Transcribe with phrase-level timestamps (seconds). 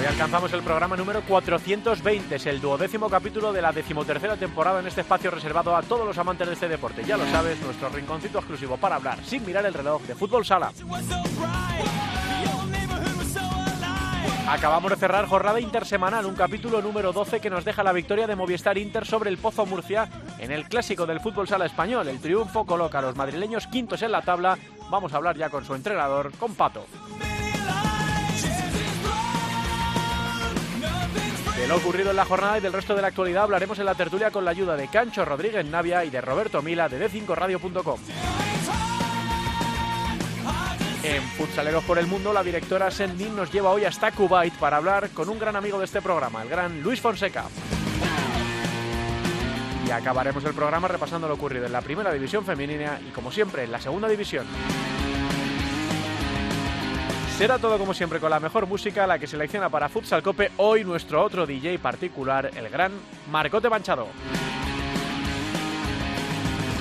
[0.00, 4.86] Hoy alcanzamos el programa número 420, es el duodécimo capítulo de la decimotercera temporada en
[4.86, 7.04] este espacio reservado a todos los amantes de este deporte.
[7.04, 10.72] Ya lo sabes, nuestro rinconcito exclusivo para hablar sin mirar el reloj de fútbol sala.
[14.48, 18.36] Acabamos de cerrar jornada intersemanal, un capítulo número 12 que nos deja la victoria de
[18.36, 20.08] Movistar Inter sobre el Pozo Murcia
[20.38, 22.08] en el clásico del fútbol sala español.
[22.08, 24.56] El triunfo coloca a los madrileños quintos en la tabla.
[24.90, 26.86] Vamos a hablar ya con su entrenador, con Pato.
[31.60, 33.94] De lo ocurrido en la jornada y del resto de la actualidad hablaremos en la
[33.94, 38.00] tertulia con la ayuda de Cancho Rodríguez Navia y de Roberto Mila de D5Radio.com.
[41.02, 45.10] En Futsaleros por el Mundo, la directora Sendin nos lleva hoy hasta Kuwait para hablar
[45.10, 47.44] con un gran amigo de este programa, el gran Luis Fonseca.
[49.86, 53.64] Y acabaremos el programa repasando lo ocurrido en la primera división femenina y, como siempre,
[53.64, 54.46] en la segunda división.
[57.40, 60.84] Será todo como siempre con la mejor música, la que selecciona para Futsal Cope hoy
[60.84, 62.92] nuestro otro DJ particular, el gran
[63.30, 64.08] Marcote Manchado.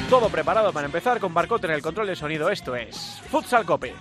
[0.09, 2.49] Todo preparado para empezar con Marcote en el control de sonido.
[2.49, 3.95] Esto es Futsal Cope.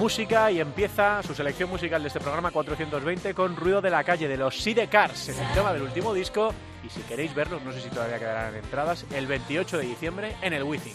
[0.00, 4.28] Música y empieza su selección musical de este programa 420 con Ruido de la Calle
[4.28, 6.54] de los Sidecars, es el tema del último disco.
[6.82, 10.54] Y si queréis verlos, no sé si todavía quedarán entradas, el 28 de diciembre en
[10.54, 10.94] el Wizzing.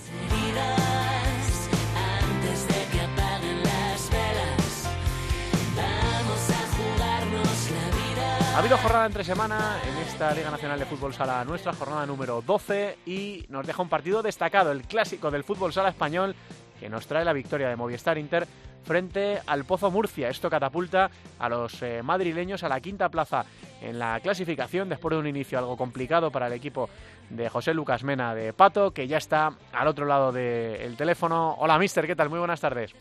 [8.55, 12.41] Ha habido jornada entre semana en esta Liga Nacional de Fútbol Sala nuestra, jornada número
[12.41, 16.35] 12, y nos deja un partido destacado, el clásico del fútbol sala español,
[16.79, 18.47] que nos trae la victoria de Movistar Inter
[18.85, 20.29] frente al Pozo Murcia.
[20.29, 21.09] Esto catapulta
[21.39, 23.45] a los eh, madrileños a la quinta plaza
[23.81, 26.89] en la clasificación después de un inicio algo complicado para el equipo
[27.29, 31.55] de José Lucas Mena de Pato, que ya está al otro lado del teléfono.
[31.59, 32.29] Hola, mister, ¿qué tal?
[32.29, 32.93] Muy buenas tardes.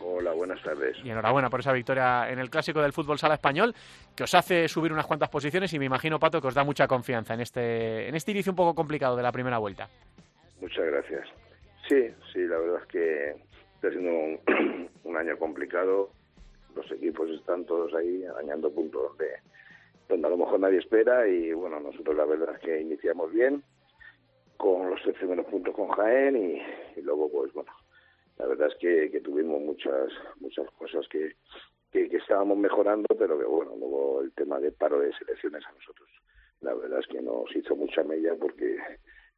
[0.00, 0.96] Hola, buenas tardes.
[1.02, 3.74] Y enhorabuena por esa victoria en el clásico del fútbol sala español,
[4.14, 6.86] que os hace subir unas cuantas posiciones y me imagino, Pato, que os da mucha
[6.86, 9.88] confianza en este, en este inicio un poco complicado de la primera vuelta.
[10.60, 11.26] Muchas gracias.
[11.88, 13.49] Sí, sí, la verdad es que
[13.80, 14.38] está siendo
[15.04, 16.10] un, año complicado.
[16.76, 19.30] Los equipos están todos ahí arañando puntos donde,
[20.06, 23.62] donde a lo mejor nadie espera y bueno, nosotros la verdad es que iniciamos bien
[24.58, 26.62] con los primeros puntos con Jaén y,
[27.00, 27.72] y luego pues bueno,
[28.38, 30.10] la verdad es que, que tuvimos muchas
[30.40, 31.36] muchas cosas que,
[31.90, 35.72] que, que estábamos mejorando, pero que bueno, luego el tema de paro de selecciones a
[35.72, 36.08] nosotros,
[36.60, 38.76] la verdad es que nos hizo mucha mella porque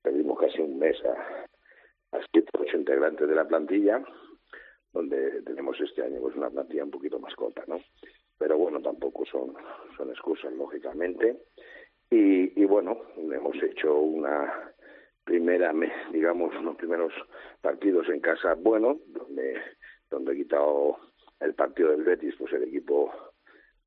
[0.03, 4.05] perdimos casi un mes a, a siete, ocho integrantes de la plantilla,
[4.93, 7.81] donde tenemos este año pues una plantilla un poquito más corta, ¿no?
[8.39, 9.55] Pero bueno, tampoco son,
[9.97, 11.39] son excusas, lógicamente.
[12.11, 14.73] Y, y bueno, hemos hecho una
[15.25, 17.13] primera, me- digamos, unos primeros
[17.61, 19.61] partidos en casa buenos, donde,
[20.11, 20.99] donde he quitado
[21.41, 23.13] el partido del Betis, pues el equipo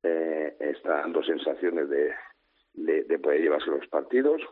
[0.02, 2.12] eh, está dando sensaciones de,
[2.74, 4.42] de, de poder llevarse los partidos.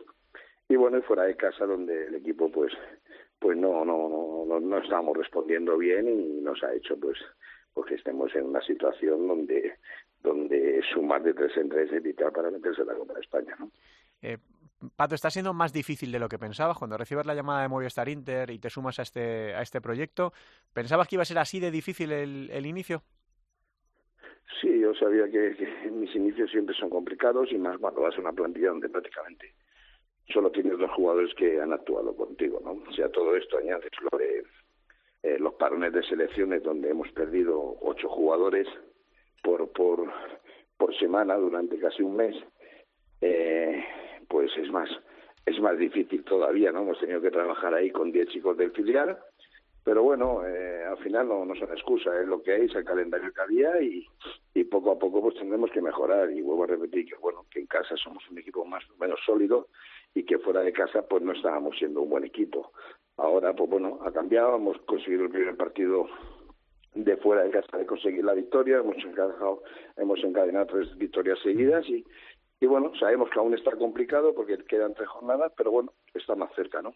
[0.69, 2.71] Y bueno, y fuera de casa, donde el equipo, pues,
[3.39, 7.17] pues no, no, no, no, no estábamos respondiendo bien y nos ha hecho, pues,
[7.73, 9.75] pues que estemos en una situación donde,
[10.21, 13.55] donde sumar de tres en tres es vital para meterse en la Copa de España,
[13.59, 13.71] ¿no?
[14.21, 14.37] Eh,
[14.95, 18.09] Pato, está siendo más difícil de lo que pensabas cuando recibes la llamada de Movistar
[18.09, 20.33] Inter y te sumas a este, a este proyecto.
[20.73, 23.03] ¿Pensabas que iba a ser así de difícil el, el inicio?
[24.61, 28.21] Sí, yo sabía que, que, mis inicios siempre son complicados y más cuando vas a
[28.21, 29.53] una plantilla donde prácticamente
[30.31, 32.81] solo tienes dos jugadores que han actuado contigo, ¿no?
[32.89, 34.43] O sea, todo esto añades lo de
[35.23, 38.67] eh, los parones de selecciones donde hemos perdido ocho jugadores
[39.41, 40.11] por, por,
[40.77, 42.35] por semana durante casi un mes,
[43.21, 43.83] eh,
[44.27, 44.89] pues es más,
[45.45, 46.81] es más difícil todavía, ¿no?
[46.81, 49.17] Hemos tenido que trabajar ahí con diez chicos del filial,
[49.83, 52.83] pero bueno, eh, al final no, no son excusa, es lo que hay, es el
[52.83, 54.07] calendario que había y,
[54.53, 57.59] y poco a poco pues tendremos que mejorar y vuelvo a repetir que bueno, que
[57.59, 59.67] en casa somos un equipo más o menos sólido
[60.15, 62.71] y que fuera de casa pues no estábamos siendo un buen equipo.
[63.17, 66.07] Ahora pues bueno, ha cambiado, hemos conseguido el primer partido
[66.95, 69.61] de fuera de casa de conseguir la victoria, hemos encadenado,
[69.97, 72.05] hemos encadenado tres victorias seguidas y,
[72.61, 76.51] y bueno, sabemos que aún está complicado porque quedan tres jornadas, pero bueno, está más
[76.55, 76.95] cerca, ¿no?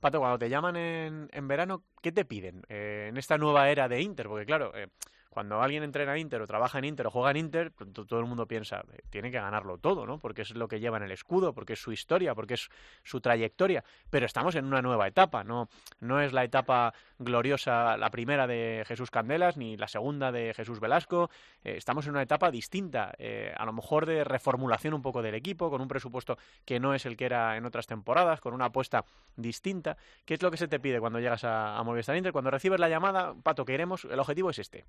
[0.00, 3.88] Pato, cuando te llaman en, en verano, ¿qué te piden eh, en esta nueva era
[3.88, 4.28] de Inter?
[4.28, 4.88] Porque claro, eh,
[5.34, 8.26] cuando alguien entrena en Inter o trabaja en Inter o juega en Inter, todo el
[8.26, 10.18] mundo piensa, eh, tiene que ganarlo todo, ¿no?
[10.18, 12.70] Porque es lo que lleva en el escudo, porque es su historia, porque es
[13.02, 13.84] su trayectoria.
[14.10, 15.68] Pero estamos en una nueva etapa, no,
[16.00, 20.78] no es la etapa gloriosa, la primera de Jesús Candelas, ni la segunda de Jesús
[20.78, 21.30] Velasco.
[21.64, 25.34] Eh, estamos en una etapa distinta, eh, a lo mejor de reformulación un poco del
[25.34, 28.66] equipo, con un presupuesto que no es el que era en otras temporadas, con una
[28.66, 29.04] apuesta
[29.36, 29.96] distinta.
[30.24, 32.32] ¿Qué es lo que se te pide cuando llegas a, a Movistar Inter?
[32.32, 34.84] Cuando recibes la llamada, Pato, que iremos, el objetivo es este.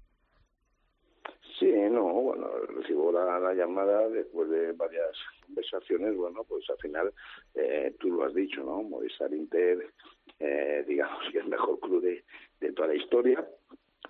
[1.59, 7.13] Sí, no, bueno, recibo la, la, llamada después de varias conversaciones, bueno, pues al final
[7.53, 8.83] eh, tú lo has dicho, ¿no?
[8.83, 9.87] Movistar Inter,
[10.39, 13.47] eh, digamos que es el mejor club de, toda la historia,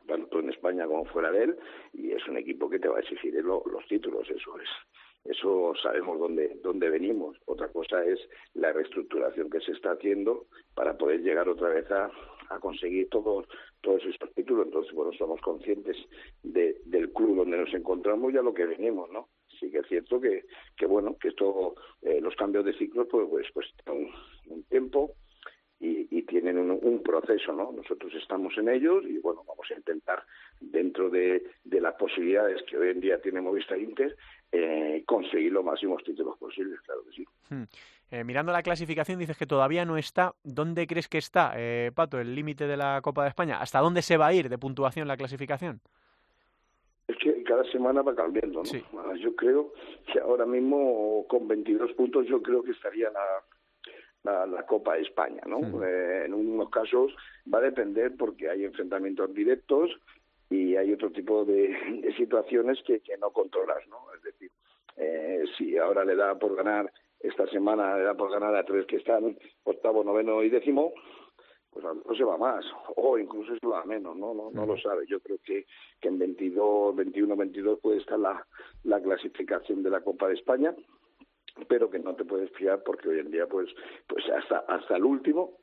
[0.07, 1.57] tanto en España como fuera de él,
[1.93, 4.69] y es un equipo que te va a exigir lo, los títulos, eso es.
[5.25, 7.37] Eso sabemos dónde, dónde venimos.
[7.45, 8.19] Otra cosa es
[8.53, 10.45] la reestructuración que se está haciendo
[10.75, 12.11] para poder llegar otra vez a,
[12.49, 13.45] a conseguir todos
[13.81, 14.65] todos esos títulos.
[14.67, 15.97] Entonces, bueno, somos conscientes
[16.43, 19.29] de, del club donde nos encontramos y a lo que venimos, ¿no?
[19.59, 20.45] Sí que es cierto que,
[20.75, 24.11] que bueno, que esto, eh, los cambios de ciclos, pues, pues, pues un,
[24.53, 25.13] un tiempo
[25.79, 27.71] y, y tienen un, un, proceso, ¿no?
[27.71, 30.23] Nosotros estamos en ellos y, bueno, vamos a intentar,
[30.59, 34.15] dentro de, de las posibilidades que hoy en día tiene Movistar Inter,
[34.51, 37.25] eh, conseguir los máximos títulos posibles, claro que sí.
[37.49, 37.63] Hmm.
[38.11, 40.33] Eh, mirando la clasificación, dices que todavía no está.
[40.43, 43.59] ¿Dónde crees que está, eh, Pato, el límite de la Copa de España?
[43.59, 45.81] ¿Hasta dónde se va a ir de puntuación la clasificación?
[47.07, 48.65] Es que cada semana va cambiando, ¿no?
[48.65, 48.83] Sí.
[49.19, 49.73] Yo creo
[50.11, 53.43] que ahora mismo con 22 puntos yo creo que estaría la,
[54.25, 55.59] la, la Copa de España, ¿no?
[55.83, 57.15] Eh, en unos casos
[57.51, 59.91] va a depender porque hay enfrentamientos directos
[60.49, 61.69] y hay otro tipo de,
[62.01, 63.97] de situaciones que, que no controlas, ¿no?
[64.15, 64.51] Es decir,
[64.97, 68.85] eh, si ahora le da por ganar esta semana le da por ganar a tres
[68.85, 70.93] que están octavo, noveno y décimo,
[71.71, 74.33] pues a lo mejor se va más, o incluso se va menos, ¿no?
[74.33, 75.05] No, no lo sabe.
[75.07, 75.65] Yo creo que,
[75.99, 78.45] que en 22, 21, 22 puede estar la,
[78.83, 80.73] la clasificación de la Copa de España,
[81.67, 83.69] pero que no te puedes fiar porque hoy en día, pues,
[84.07, 85.59] pues hasta, hasta el último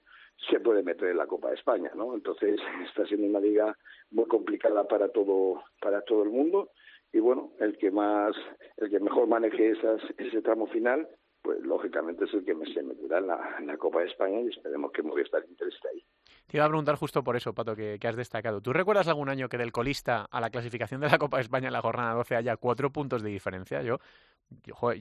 [0.51, 2.15] se puede meter en la Copa de España, ¿no?
[2.15, 3.77] Entonces está siendo una liga
[4.11, 6.71] muy complicada para todo, para todo el mundo
[7.13, 8.35] y bueno, el que más,
[8.79, 11.07] el que mejor maneje esas, ese tramo final,
[11.43, 14.49] pues lógicamente es el que se meterá en la, en la Copa de España y
[14.49, 16.05] esperemos que Movistar Inter esté ahí.
[16.47, 18.61] Te iba a preguntar justo por eso, Pato, que, que, has destacado.
[18.61, 21.67] ¿Tú recuerdas algún año que del colista a la clasificación de la Copa de España
[21.67, 23.83] en la jornada 12 haya cuatro puntos de diferencia?
[23.83, 23.99] Yo,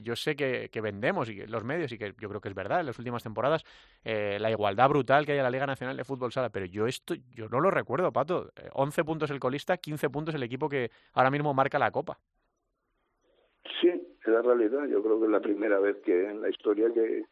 [0.00, 2.54] yo, sé que, que, vendemos y que los medios y que yo creo que es
[2.54, 3.64] verdad en las últimas temporadas
[4.04, 6.86] eh, la igualdad brutal que hay en la Liga Nacional de Fútbol Sala, pero yo
[6.86, 8.50] esto yo no lo recuerdo, Pato.
[8.72, 12.18] 11 puntos el colista, 15 puntos el equipo que ahora mismo marca la Copa.
[13.80, 14.86] Sí, es la realidad.
[14.86, 17.24] Yo creo que es la primera vez que en la historia que,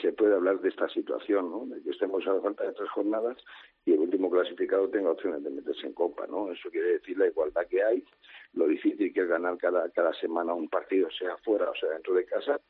[0.00, 1.66] se puede hablar de esta situación, ¿no?
[1.66, 3.36] De que estemos a la falta de tres jornadas
[3.84, 6.52] y el último clasificado tenga opciones de meterse en Copa, ¿no?
[6.52, 8.04] Eso quiere decir la igualdad que hay,
[8.54, 12.14] lo difícil que es ganar cada, cada semana un partido, sea fuera o sea dentro
[12.14, 12.60] de casa,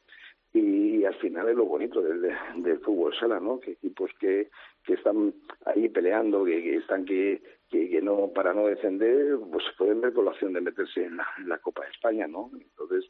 [0.53, 2.23] y, al final es lo bonito del,
[2.57, 3.61] del fútbol sala, ¿no?
[3.61, 4.51] Que equipos que,
[4.85, 5.35] que están
[5.67, 10.31] ahí peleando, que, están que, que, no para no descender, pues pueden ver con la
[10.31, 12.51] opción de meterse en la, en la Copa de España, ¿no?
[12.55, 13.05] Entonces,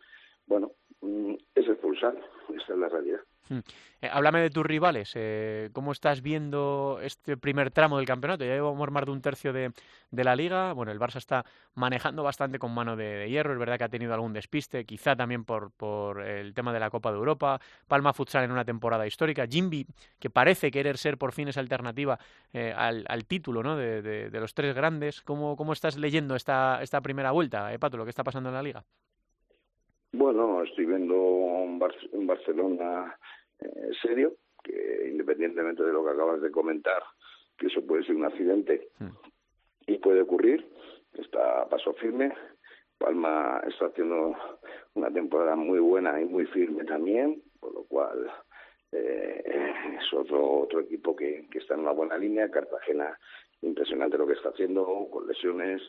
[0.46, 2.16] bueno, mm, es expulsar,
[2.54, 3.20] esa es la realidad.
[3.48, 3.60] Hmm.
[4.00, 5.12] Eh, háblame de tus rivales.
[5.14, 8.44] Eh, ¿Cómo estás viendo este primer tramo del campeonato?
[8.44, 9.72] Ya llevamos más de un tercio de,
[10.10, 10.72] de, la liga.
[10.72, 13.52] Bueno, el Barça está manejando bastante con mano de, hierro.
[13.52, 16.90] Es verdad que ha tenido algún despiste, quizá también por, por el tema de la
[16.90, 17.60] Copa de Europa.
[17.86, 19.46] Palma Futsal en una temporada histórica.
[19.46, 19.86] Jimby,
[20.18, 22.18] que parece querer ser por fin esa alternativa
[22.52, 23.76] eh, al, al, título ¿no?
[23.76, 25.22] de, los tres grandes.
[25.22, 28.62] ¿Cómo, cómo estás leyendo esta, esta primera vuelta, Pato, lo que está pasando en la
[28.62, 28.84] liga?
[30.12, 33.18] Bueno, estoy viendo un, Bar un Barcelona
[33.58, 37.02] eh, serio, que independientemente de lo que acabas de comentar,
[37.58, 38.88] que eso puede ser un accidente
[39.86, 40.66] y puede ocurrir,
[41.14, 42.32] está a paso firme.
[42.98, 44.34] Palma está haciendo
[44.94, 48.30] una temporada muy buena y muy firme también, por lo cual
[48.92, 49.42] eh,
[49.98, 52.50] es otro otro equipo que, que está en una buena línea.
[52.50, 53.18] Cartagena,
[53.62, 55.82] impresionante lo que está haciendo, con lesiones,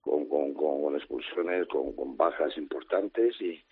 [0.00, 3.64] con, con, con, expulsiones, con, con bajas importantes y,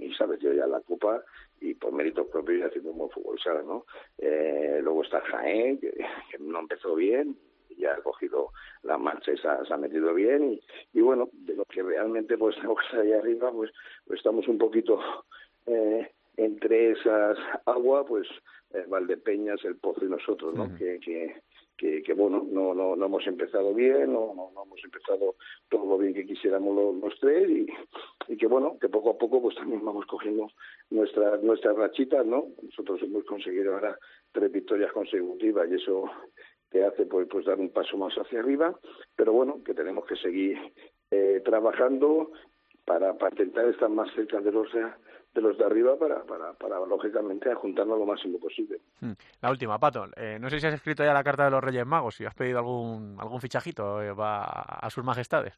[0.00, 1.22] y sabes, yo ya la Copa
[1.60, 3.64] y por méritos propios haciendo un buen fútbol ¿sabes?
[3.64, 3.84] ¿no?
[4.18, 7.36] Eh, luego está Jaén, que, que no empezó bien,
[7.78, 8.50] ya ha cogido
[8.82, 10.60] la marcha y se ha, se ha metido bien y,
[10.92, 13.70] y, bueno, de lo que realmente pues tenemos ahí arriba, pues,
[14.06, 15.00] pues estamos un poquito
[15.66, 17.36] eh, entre esas
[17.66, 18.26] aguas, pues
[18.72, 20.74] eh, Valdepeñas, el Pozo y nosotros, ¿no?
[20.76, 21.42] Que, que,
[21.78, 25.36] que, que, bueno, no, no, no hemos empezado bien, no, no, hemos empezado
[25.68, 27.66] todo lo bien que quisiéramos los, los tres y,
[28.26, 30.48] y que bueno, que poco a poco pues también vamos cogiendo
[30.90, 32.48] nuestras nuestras rachitas, ¿no?
[32.60, 33.96] Nosotros hemos conseguido ahora
[34.32, 36.10] tres victorias consecutivas y eso
[36.68, 38.78] te hace pues, pues dar un paso más hacia arriba,
[39.16, 40.58] pero bueno, que tenemos que seguir
[41.10, 42.32] eh, trabajando
[42.88, 46.80] para, para intentar estar más cerca de los de, los de arriba para, para, para
[46.86, 48.80] lógicamente juntarnos lo máximo posible.
[49.00, 49.12] Hmm.
[49.42, 50.06] La última, Pato.
[50.16, 52.34] Eh, no sé si has escrito ya la carta de los Reyes Magos, si has
[52.34, 55.54] pedido algún algún fichajito eh, va a sus majestades.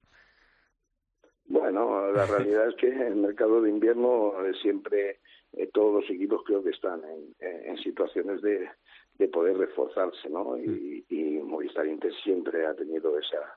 [1.47, 5.21] Bueno, la realidad es que el mercado de invierno eh, siempre
[5.53, 8.69] eh, todos los equipos creo que están en, en situaciones de,
[9.19, 10.57] de poder reforzarse, ¿no?
[10.57, 13.57] Y, y Movistar Inter siempre ha tenido esa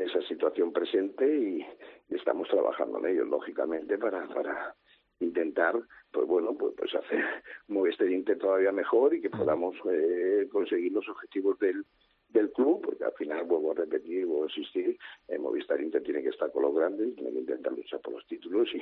[0.00, 1.66] esa situación presente y,
[2.14, 4.74] estamos trabajando en ello, lógicamente, para, para
[5.20, 5.76] intentar,
[6.10, 7.24] pues bueno, pues, pues hacer
[7.68, 11.84] Movistar todavía mejor y que podamos eh, conseguir los objetivos del,
[12.32, 16.22] del club, porque al final, vuelvo a repetir, vuelvo a insistir, eh, Movistar Inter tiene
[16.22, 18.80] que estar con los grandes, tiene que intentar luchar por los títulos y,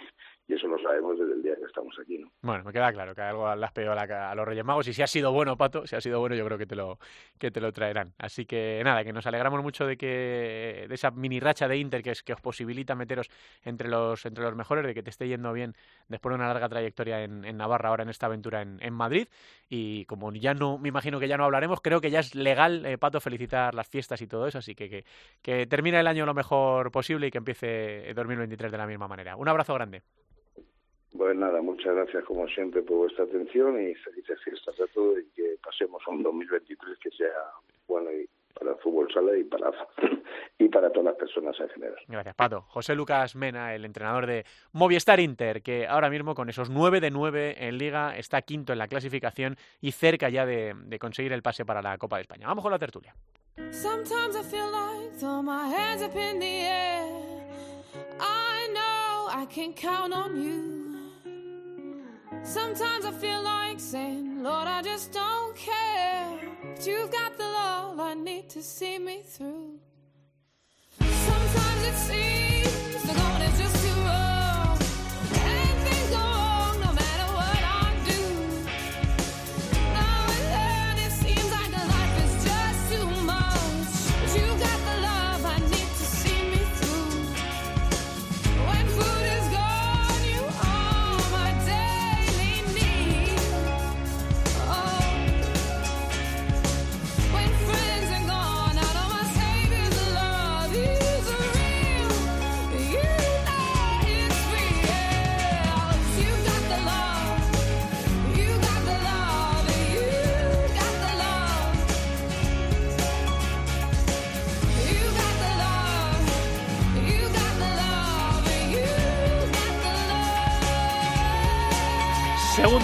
[0.52, 2.32] eso lo sabemos desde el día que estamos aquí, ¿no?
[2.42, 5.02] Bueno, me queda claro que algo has pedido a, a, los Reyes Magos y si
[5.02, 6.98] ha sido bueno, Pato, si ha sido bueno yo creo que te lo,
[7.38, 8.14] que te lo traerán.
[8.18, 12.02] Así que nada, que nos alegramos mucho de que de esa mini racha de Inter
[12.02, 13.28] que, es, que os posibilita meteros
[13.62, 15.74] entre los, entre los mejores, de que te esté yendo bien
[16.08, 19.28] después de una larga trayectoria en, en Navarra, ahora en esta aventura en, en, Madrid.
[19.68, 22.86] Y como ya no, me imagino que ya no hablaremos, creo que ya es legal,
[22.86, 25.04] eh, Pato, felicitar las fiestas y todo eso, así que, que,
[25.40, 29.36] que termine el año lo mejor posible y que empiece 2023 de la misma manera.
[29.36, 30.02] Un abrazo grande.
[31.16, 35.24] Pues nada, muchas gracias como siempre por vuestra atención y felices fiestas a todos y
[35.34, 37.32] que pasemos un 2023 que sea
[37.86, 39.70] bueno y para el fútbol sala y para
[40.58, 41.96] y para todas las personas en general.
[42.08, 42.62] Gracias, Pato.
[42.62, 47.10] José Lucas Mena, el entrenador de Movistar Inter, que ahora mismo con esos 9 de
[47.10, 51.42] 9 en Liga está quinto en la clasificación y cerca ya de, de conseguir el
[51.42, 52.46] pase para la Copa de España.
[52.46, 53.14] Vamos con la tertulia.
[53.70, 57.04] Sometimes I feel like throw my hands up in the air.
[58.20, 60.87] I know I can count on you.
[62.44, 66.38] Sometimes I feel like saying, Lord, I just don't care.
[66.74, 69.78] But you've got the love I need to see me through.
[71.00, 73.77] Sometimes it seems the going is just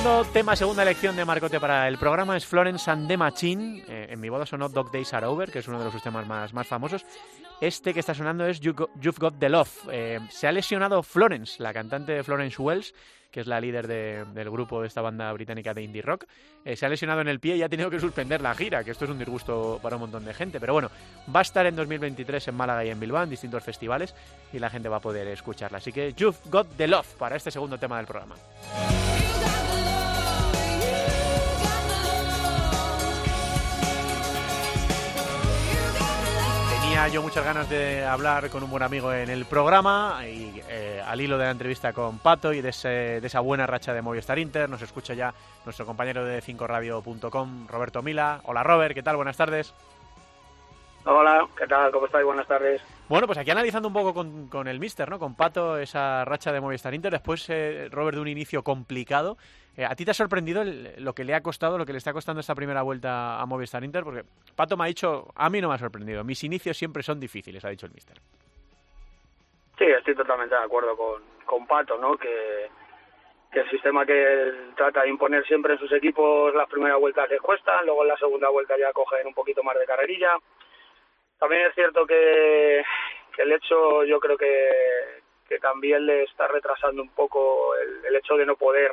[0.04, 3.82] Segundo tema, segunda elección de Marcote para el programa es Florence and the Machine.
[3.88, 6.26] Eh, en mi boda sonó Dog Days Are Over, que es uno de los temas
[6.26, 7.06] más, más famosos.
[7.58, 8.86] Este que está sonando es You've
[9.18, 9.70] Got the Love.
[9.90, 12.94] Eh, se ha lesionado Florence, la cantante de Florence Wells,
[13.30, 16.24] que es la líder de- del grupo de esta banda británica de indie rock.
[16.66, 18.90] Eh, se ha lesionado en el pie y ha tenido que suspender la gira, que
[18.90, 20.60] esto es un disgusto para un montón de gente.
[20.60, 20.90] Pero bueno,
[21.34, 24.14] va a estar en 2023 en Málaga y en Bilbao, en distintos festivales,
[24.52, 25.78] y la gente va a poder escucharla.
[25.78, 28.34] Así que You've Got the Love para este segundo tema del programa.
[36.94, 41.02] Tenía yo muchas ganas de hablar con un buen amigo en el programa y eh,
[41.04, 44.00] al hilo de la entrevista con Pato y de, ese- de esa buena racha de
[44.00, 45.34] Movistar Inter nos escucha ya
[45.64, 48.42] nuestro compañero de 5radio.com, Roberto Mila.
[48.44, 49.16] Hola Robert, ¿qué tal?
[49.16, 49.74] Buenas tardes.
[51.04, 51.90] Hola, ¿qué tal?
[51.90, 52.24] ¿Cómo estáis?
[52.24, 52.80] Buenas tardes.
[53.08, 55.18] Bueno, pues aquí analizando un poco con, con el Mister, ¿no?
[55.18, 57.10] Con Pato, esa racha de Movistar Inter.
[57.10, 59.36] Después, eh, Robert, de un inicio complicado.
[59.76, 60.62] Eh, ¿A ti te ha sorprendido
[60.98, 63.82] lo que le ha costado, lo que le está costando esta primera vuelta a Movistar
[63.82, 64.04] Inter?
[64.04, 64.22] Porque
[64.54, 66.22] Pato me ha dicho, a mí no me ha sorprendido.
[66.22, 68.18] Mis inicios siempre son difíciles, ha dicho el Mister.
[69.76, 72.16] Sí, estoy totalmente de acuerdo con, con Pato, ¿no?
[72.16, 72.70] Que,
[73.52, 77.40] el sistema que él trata de imponer siempre en sus equipos, las primeras vueltas les
[77.40, 80.36] cuestan, luego en la segunda vuelta ya cogen un poquito más de carrerilla.
[81.38, 82.82] También es cierto que,
[83.38, 88.44] el hecho, yo creo que, que también le está retrasando un poco el hecho de
[88.44, 88.90] no poder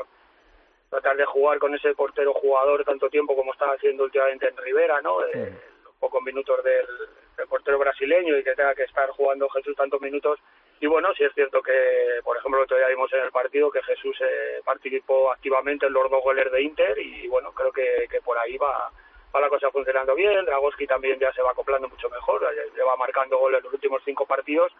[0.91, 5.01] tratar de jugar con ese portero jugador tanto tiempo como estaba haciendo últimamente en Rivera,
[5.01, 5.23] ¿no?
[5.25, 6.85] Eh, los pocos minutos del,
[7.37, 10.37] del portero brasileño y que tenga que estar jugando Jesús tantos minutos.
[10.81, 13.71] Y bueno, sí es cierto que, por ejemplo, el otro día vimos en el partido
[13.71, 18.07] que Jesús eh, participó activamente en los dos goles de Inter y bueno, creo que,
[18.09, 18.91] que por ahí va,
[19.33, 20.43] va la cosa funcionando bien.
[20.43, 24.01] Dragoski también ya se va acoplando mucho mejor, ya- lleva marcando goles en los últimos
[24.03, 24.73] cinco partidos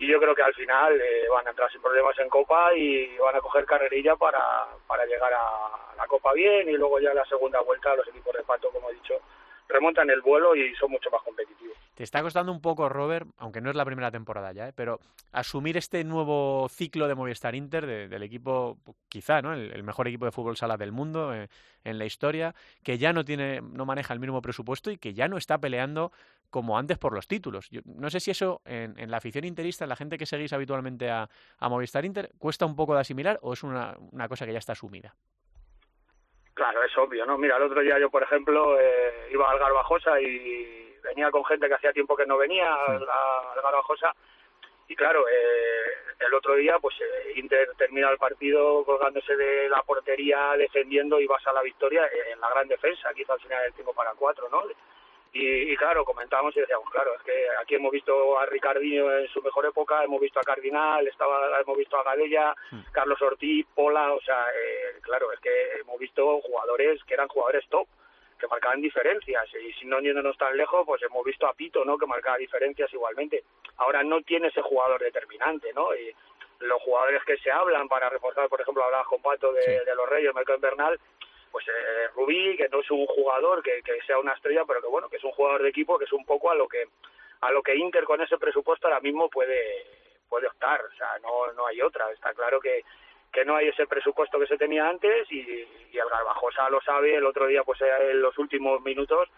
[0.00, 3.18] y yo creo que al final eh, van a entrar sin problemas en Copa y
[3.18, 4.40] van a coger carrerilla para,
[4.86, 8.42] para llegar a la Copa bien y luego ya la segunda vuelta los equipos de
[8.42, 9.20] Pato, como he dicho,
[9.70, 11.76] remontan el vuelo y son mucho más competitivos.
[11.94, 14.72] Te está costando un poco, Robert, aunque no es la primera temporada ya, ¿eh?
[14.74, 15.00] pero
[15.32, 19.52] asumir este nuevo ciclo de Movistar Inter, de- del equipo, quizá, ¿no?
[19.52, 21.48] El, mejor equipo de fútbol sala del mundo eh,
[21.84, 25.28] en la historia, que ya no tiene, no maneja el mínimo presupuesto y que ya
[25.28, 26.12] no está peleando
[26.48, 27.68] como antes por los títulos.
[27.70, 31.10] Yo no sé si eso en, la afición interista, en la gente que seguís habitualmente
[31.10, 31.28] a,
[31.60, 33.96] Movistar Inter, cuesta un poco de asimilar o es una
[34.28, 35.14] cosa que ya está asumida.
[36.54, 37.38] Claro, es obvio, ¿no?
[37.38, 41.68] Mira, el otro día yo, por ejemplo, eh, iba al Garbajosa y venía con gente
[41.68, 44.14] que hacía tiempo que no venía al, al Garbajosa
[44.90, 49.84] y claro, eh, el otro día, pues eh, Inter termina el partido colgándose de la
[49.84, 52.02] portería, defendiendo y vas a la victoria
[52.32, 54.64] en la gran defensa, quizá al final del tiempo para cuatro, ¿no?
[55.32, 59.28] Y, y claro, comentábamos y decíamos, claro, es que aquí hemos visto a Ricardinho en
[59.28, 62.54] su mejor época, hemos visto a Cardinal, estaba, hemos visto a Gadella,
[62.90, 67.64] Carlos Ortiz, Pola, o sea, eh, claro, es que hemos visto jugadores que eran jugadores
[67.68, 67.86] top,
[68.40, 71.96] que marcaban diferencias, y si no yéndonos tan lejos, pues hemos visto a Pito, ¿no?,
[71.96, 73.44] que marcaba diferencias igualmente.
[73.76, 76.12] Ahora no tiene ese jugador determinante, ¿no?, y
[76.60, 79.84] los jugadores que se hablan para reforzar, por ejemplo, hablabas con Pato de, Sí.
[79.86, 80.98] de los Reyes, Mercado Bernal,
[81.50, 84.88] pues eh, Rubí, que no es un jugador que, que sea una estrella, pero que
[84.88, 86.84] bueno, que es un jugador de equipo, que es un poco a lo que
[87.40, 89.86] a lo que Inter con ese presupuesto ahora mismo puede
[90.28, 92.84] puede optar, o sea, no no hay otra, está claro que
[93.32, 95.38] que no hay ese presupuesto que se tenía antes y,
[95.92, 99.28] y el Garbajosa lo sabe, el otro día pues eh, en los últimos minutos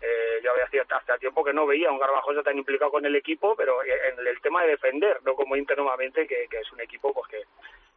[0.00, 3.04] eh, yo había hacía hasta tiempo que no veía a un Garbajosa tan implicado con
[3.04, 6.72] el equipo, pero en el tema de defender, no como Inter normalmente, que, que es
[6.72, 7.42] un equipo pues que,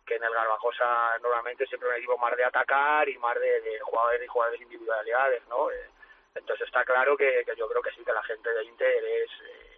[0.06, 4.24] que en el Garbajosa normalmente siempre un equipo más de atacar y más de, jugadores
[4.24, 5.72] y jugadores individualidades, ¿no?
[5.72, 5.90] Eh,
[6.36, 9.30] entonces está claro que, que yo creo que sí que la gente de Inter es
[9.42, 9.74] eh,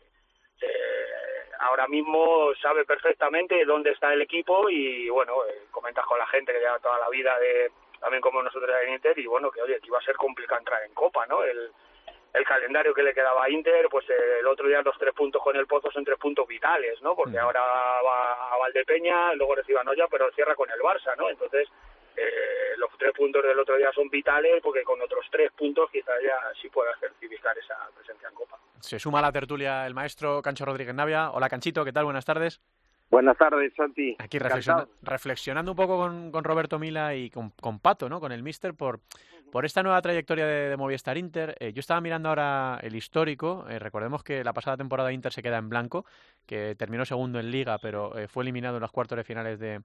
[0.62, 1.06] eh,
[1.60, 6.54] ahora mismo sabe perfectamente dónde está el equipo y bueno, eh, comentas con la gente
[6.54, 9.80] que lleva toda la vida de también como nosotros en Inter y bueno, que oye,
[9.80, 11.44] que iba a ser complicado entrar en Copa, ¿no?
[11.44, 11.72] El,
[12.36, 15.42] el calendario que le quedaba a Inter, pues eh, el otro día los tres puntos
[15.42, 17.16] con el Pozo son tres puntos vitales, ¿no?
[17.16, 21.30] Porque ahora va a Valdepeña, luego recibe a Noya, pero cierra con el Barça, ¿no?
[21.30, 21.68] Entonces,
[22.16, 26.16] eh, los tres puntos del otro día son vitales porque con otros tres puntos quizás
[26.22, 28.58] ya sí pueda certificar esa presencia en Copa.
[28.80, 31.32] Se suma a la tertulia el maestro Cancho Rodríguez Navia.
[31.32, 32.06] Hola Canchito, ¿qué tal?
[32.06, 32.62] Buenas tardes.
[33.16, 34.14] Buenas tardes, Santi.
[34.20, 38.20] Aquí reflexiona- reflexionando un poco con, con Roberto Mila y con, con Pato, ¿no?
[38.20, 39.00] Con el Mister por,
[39.54, 41.56] por esta nueva trayectoria de, de Movistar Inter.
[41.62, 43.66] Eh, yo estaba mirando ahora el histórico.
[43.70, 46.06] eh, recordemos que la pasada temporada Inter se queda en blanco,
[46.46, 49.80] que terminó segundo en Liga, pero eh, fue eliminado en los cuartos de finales de,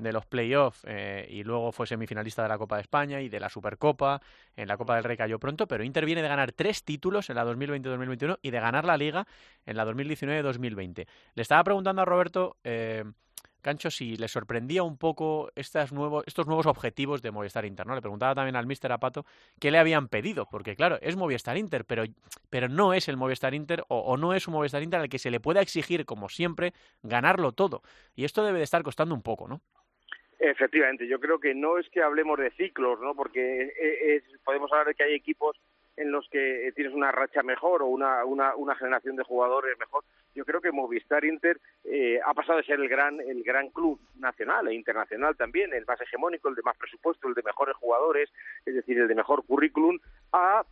[0.00, 3.38] de los playoffs eh, y luego fue semifinalista de la Copa de España y de
[3.38, 4.20] la Supercopa.
[4.56, 7.36] En la Copa del Rey cayó pronto, pero Inter viene de ganar tres títulos en
[7.36, 9.26] la 2020-2021 y de ganar la Liga
[9.66, 11.06] en la 2019-2020.
[11.34, 13.04] Le estaba preguntando a Roberto, eh,
[13.60, 17.94] Cancho, si le sorprendía un poco estas nuevos, estos nuevos objetivos de Movistar Inter, ¿no?
[17.94, 19.26] Le preguntaba también al Mister Apato
[19.58, 22.04] qué le habían pedido, porque claro, es Movistar Inter, pero,
[22.48, 25.18] pero no es el Movistar Inter o, o no es un Movistar Inter al que
[25.18, 27.82] se le pueda exigir, como siempre, ganarlo todo.
[28.14, 29.60] Y esto debe de estar costando un poco, ¿no?
[30.42, 33.14] Efectivamente, yo creo que no es que hablemos de ciclos, ¿no?
[33.14, 35.54] Porque es- es- podemos hablar de que hay equipos
[35.98, 40.02] en los que tienes una racha mejor o una, una, una generación de jugadores mejor.
[40.34, 44.00] Yo creo que Movistar Inter eh, ha pasado de ser el gran, el gran club
[44.18, 48.32] nacional e internacional también, el más hegemónico, el de más presupuesto, el de mejores jugadores,
[48.64, 49.98] es decir, el de mejor currículum,
[50.32, 50.64] a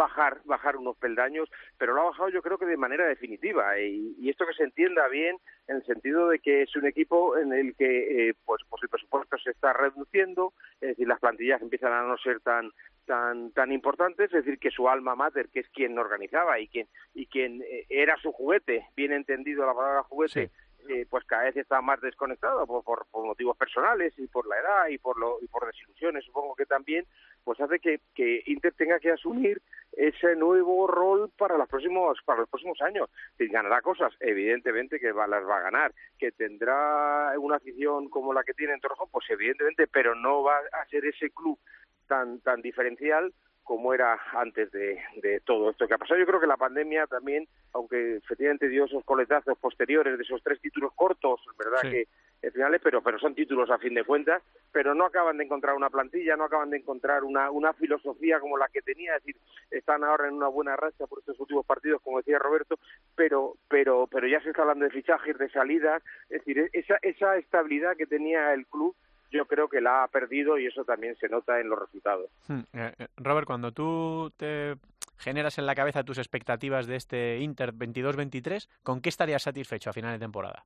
[0.00, 4.14] bajar, bajar unos peldaños, pero lo ha bajado yo creo que de manera definitiva y,
[4.18, 5.36] y esto que se entienda bien
[5.68, 8.88] en el sentido de que es un equipo en el que eh, pues, pues el
[8.88, 12.70] presupuesto se está reduciendo, es decir, las plantillas empiezan a no ser tan
[13.04, 16.88] tan tan importantes, es decir, que su alma mater, que es quien organizaba y quien
[17.14, 20.50] y quien eh, era su juguete, bien entendido la palabra juguete,
[20.88, 24.88] eh, pues cada vez está más desconectado por, por, motivos personales y por la edad
[24.88, 27.06] y por lo y por desilusiones supongo que también
[27.44, 29.60] pues hace que, que Inter tenga que asumir
[29.92, 33.08] ese nuevo rol para los próximos para los próximos años.
[33.38, 35.92] Si ganará cosas evidentemente que va, las va a ganar.
[36.18, 40.58] Que tendrá una afición como la que tiene en Torrejón pues evidentemente pero no va
[40.58, 41.58] a ser ese club
[42.06, 43.32] tan tan diferencial
[43.64, 46.18] como era antes de, de, todo esto que ha pasado.
[46.18, 50.60] Yo creo que la pandemia también, aunque efectivamente dio esos coletazos posteriores de esos tres
[50.60, 51.90] títulos cortos, verdad sí.
[51.90, 52.08] que
[52.42, 54.42] en finales, pero pero son títulos a fin de cuentas,
[54.72, 58.56] pero no acaban de encontrar una plantilla, no acaban de encontrar una una filosofía como
[58.56, 62.00] la que tenía, es decir, están ahora en una buena racha por estos últimos partidos,
[62.02, 62.78] como decía Roberto,
[63.14, 67.36] pero pero pero ya se está hablando de fichajes, de salidas, es decir, esa esa
[67.36, 68.96] estabilidad que tenía el club
[69.30, 72.30] yo creo que la ha perdido y eso también se nota en los resultados.
[72.48, 72.60] Hmm.
[72.72, 74.74] Eh, Robert, cuando tú te
[75.18, 79.92] generas en la cabeza tus expectativas de este Inter 22-23, ¿con qué estarías satisfecho a
[79.92, 80.64] final de temporada?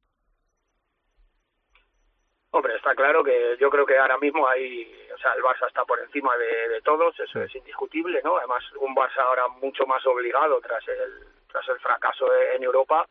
[2.50, 5.84] Hombre, está claro que yo creo que ahora mismo hay, o sea, el Barça está
[5.84, 8.36] por encima de, de todos, eso es indiscutible, ¿no?
[8.36, 13.06] Además, un Barça ahora mucho más obligado tras el tras el fracaso en Europa.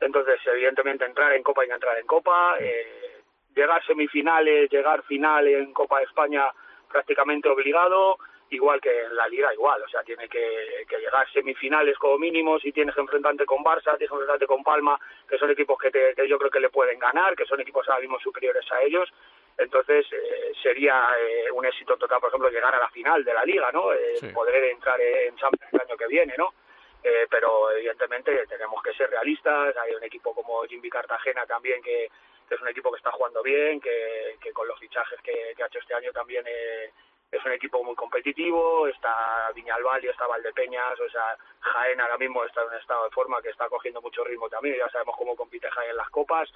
[0.00, 3.17] Entonces, evidentemente, entrar en Copa y entrar en Copa, eh,
[3.54, 6.44] llegar semifinales, llegar final en Copa de España
[6.88, 8.18] prácticamente obligado,
[8.50, 12.58] igual que en la Liga, igual, o sea, tiene que, que llegar semifinales como mínimo,
[12.58, 15.90] si tienes que enfrentarte con Barça, tienes que enfrentarte con Palma, que son equipos que,
[15.90, 18.80] te, que yo creo que le pueden ganar, que son equipos ahora mismo superiores a
[18.82, 19.12] ellos,
[19.58, 23.44] entonces eh, sería eh, un éxito total, por ejemplo, llegar a la final de la
[23.44, 23.92] Liga, ¿no?
[23.92, 24.28] Eh, sí.
[24.28, 26.54] Poder entrar en Champions el año que viene, ¿no?
[27.02, 32.10] Eh, pero evidentemente tenemos que ser realistas, hay un equipo como Jimmy Cartagena también que,
[32.48, 35.62] que es un equipo que está jugando bien, que, que con los fichajes que, que
[35.62, 36.90] ha hecho este año también eh,
[37.30, 42.42] es un equipo muy competitivo, está Viñalbal y está Valdepeñas, o sea, Jaén ahora mismo
[42.44, 45.36] está en un estado de forma que está cogiendo mucho ritmo también, ya sabemos cómo
[45.36, 46.48] compite Jaén en las copas,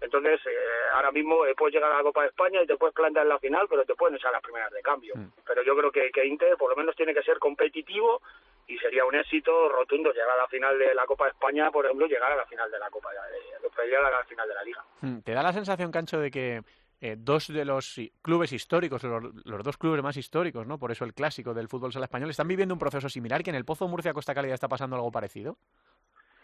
[0.00, 2.94] entonces eh, ahora mismo eh, puedes llegar a la Copa de España y te puedes
[2.94, 5.32] plantear en la final, pero te pueden echar las primeras de cambio, mm.
[5.44, 8.22] pero yo creo que, que Inter por lo menos tiene que ser competitivo
[8.66, 11.84] y sería un éxito rotundo llegar a la final de la Copa de España, por
[11.84, 14.64] ejemplo, llegar a la final de la Copa, de, llegar a la final de la
[14.64, 14.84] Liga.
[15.00, 16.62] Mm, ¿Te da la sensación, Cancho, de que
[17.00, 20.78] eh, dos de los clubes históricos, los, los, dos clubes más históricos, ¿no?
[20.78, 23.56] Por eso el clásico del fútbol sala español, están viviendo un proceso similar, que en
[23.56, 25.56] el Pozo Murcia Costa Calidad está pasando algo parecido.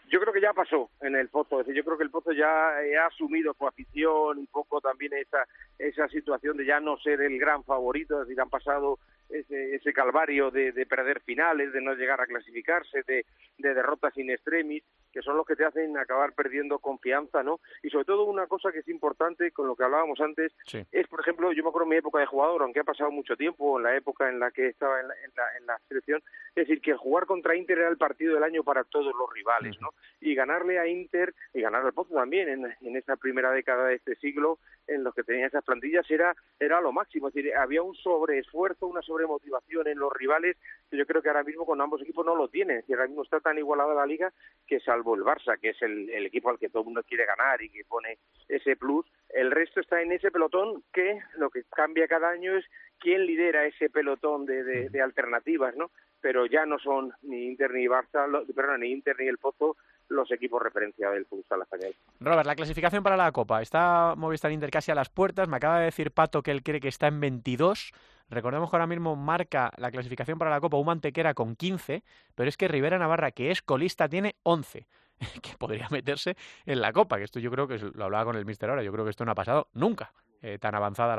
[0.09, 2.31] Yo creo que ya pasó en el Pozo, es decir, yo creo que el Pozo
[2.31, 5.45] ya ha asumido su afición, un poco también esa,
[5.77, 8.99] esa situación de ya no ser el gran favorito, es decir, han pasado
[9.29, 13.25] ese, ese calvario de, de perder finales, de no llegar a clasificarse, de,
[13.57, 17.59] de derrotas in extremis, que son los que te hacen acabar perdiendo confianza, ¿no?
[17.81, 20.85] Y sobre todo una cosa que es importante con lo que hablábamos antes, sí.
[20.91, 23.35] es, por ejemplo, yo me acuerdo en mi época de jugador, aunque ha pasado mucho
[23.35, 26.21] tiempo, en la época en la que estaba en la, en la, en la selección,
[26.49, 29.79] es decir, que jugar contra Inter era el partido del año para todos los rivales,
[29.81, 29.89] ¿no?
[30.21, 33.95] Y ganarle a Inter, y ganarle al Pozo también, en, en esta primera década de
[33.95, 37.81] este siglo, en los que tenía esas plantillas, era, era lo máximo, es decir, había
[37.81, 40.57] un sobreesfuerzo, una sobremotivación en los rivales,
[40.89, 43.07] que yo creo que ahora mismo con ambos equipos no lo tienen, es decir, ahora
[43.07, 44.31] mismo está tan igualada la liga
[44.65, 47.25] que salvo el Barça, que es el, el equipo al que todo el mundo quiere
[47.25, 51.63] ganar y que pone ese plus, el resto está en ese pelotón que lo que
[51.63, 52.65] cambia cada año es
[52.99, 55.91] quién lidera ese pelotón de, de, de alternativas, ¿no?
[56.21, 59.77] Pero ya no son ni Inter ni Barça, lo, perdón, ni Inter ni el Pozo
[60.09, 61.95] los equipos referencia del futsal español.
[62.19, 63.61] Robert, la clasificación para la Copa.
[63.61, 65.47] Está Movistar Inter casi a las puertas.
[65.47, 67.91] Me acaba de decir Pato que él cree que está en 22.
[68.29, 72.03] Recordemos que ahora mismo marca la clasificación para la Copa un Mantequera con 15,
[72.35, 74.85] pero es que Rivera Navarra, que es colista, tiene 11
[75.41, 78.45] que podría meterse en la Copa, que esto yo creo que lo hablaba con el
[78.45, 81.15] Mister ahora, yo creo que esto no ha pasado nunca, eh, tan avanzada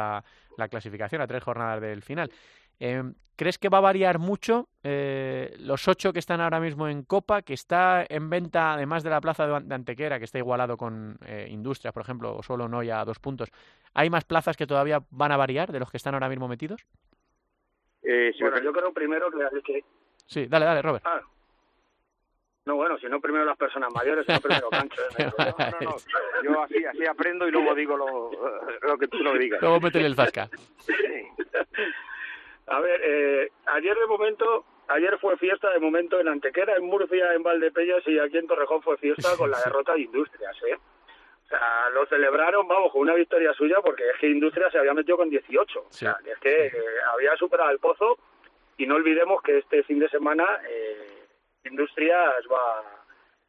[0.56, 2.30] la, clasificación a tres jornadas del final.
[2.80, 3.02] Eh,
[3.38, 7.42] ¿Crees que va a variar mucho eh, los ocho que están ahora mismo en Copa,
[7.42, 11.46] que está en venta, además de la plaza de Antequera, que está igualado con eh,
[11.48, 13.48] Industrias, por ejemplo, o solo no ya a dos puntos?
[13.94, 16.84] ¿Hay más plazas que todavía van a variar de los que están ahora mismo metidos?
[18.02, 19.84] Eh, sí, bueno, yo creo primero que...
[20.26, 21.04] Sí, dale, dale, Robert.
[21.06, 21.20] Ah.
[22.66, 25.00] No, bueno, si no primero las personas mayores, sino primero Cancho.
[25.16, 25.30] ¿eh?
[25.38, 28.30] No, no, no, yo así, así aprendo y luego digo lo,
[28.82, 29.62] lo que tú no digas.
[29.62, 30.50] Luego métele el zasca.
[30.80, 30.92] Sí.
[32.70, 37.32] A ver, eh, ayer de momento, ayer fue fiesta de momento en Antequera, en Murcia,
[37.34, 40.76] en Valdepellas y aquí en Torrejón fue fiesta con la derrota de Industrias, ¿eh?
[41.44, 44.92] O sea, lo celebraron, vamos, con una victoria suya porque es que Industrias se había
[44.92, 45.80] metido con 18.
[45.80, 46.82] O sea, que es que, que
[47.14, 48.18] había superado el pozo
[48.76, 51.24] y no olvidemos que este fin de semana eh,
[51.64, 52.82] Industrias va,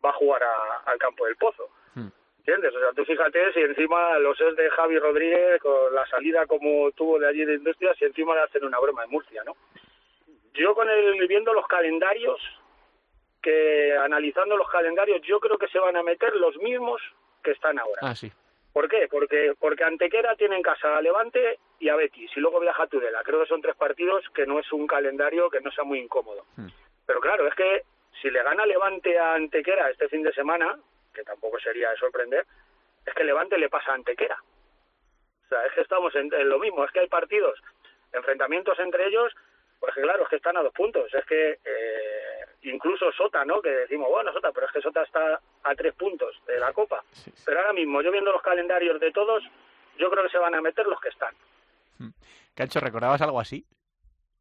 [0.03, 1.69] va a jugar a- al campo del Pozo.
[2.49, 2.75] ¿Entiendes?
[2.75, 6.91] O sea, tú fíjate si encima los es de Javi Rodríguez con la salida como
[6.93, 9.55] tuvo de allí de Industrias y encima le hacen una broma en Murcia, ¿no?
[10.55, 12.41] Yo con el viendo los calendarios,
[13.39, 16.99] que analizando los calendarios, yo creo que se van a meter los mismos
[17.43, 17.99] que están ahora.
[18.01, 18.31] Ah, sí.
[18.73, 19.07] ¿Por qué?
[19.12, 22.88] Porque porque Antequera tiene en casa a Levante y a Betis y luego viaja a
[22.88, 23.21] Tudela.
[23.23, 26.45] Creo que son tres partidos que no es un calendario que no sea muy incómodo.
[26.55, 26.69] Hmm.
[27.05, 27.83] Pero claro, es que
[28.19, 30.79] si le gana Levante a Antequera este fin de semana,
[31.19, 32.45] que tampoco sería de sorprender,
[33.05, 34.38] es que Levante le pasa a Antequera.
[35.45, 37.60] O sea, es que estamos en, en lo mismo, es que hay partidos,
[38.13, 39.34] enfrentamientos entre ellos,
[39.79, 41.13] pues que claro, es que están a dos puntos.
[41.13, 43.62] Es que eh, incluso Sota, ¿no?
[43.62, 47.03] Que decimos, bueno, Sota, pero es que Sota está a tres puntos de la Copa.
[47.12, 47.43] Sí, sí.
[47.45, 49.43] Pero ahora mismo, yo viendo los calendarios de todos,
[49.97, 51.34] yo creo que se van a meter los que están.
[52.55, 53.65] Cancho, ¿recordabas algo así?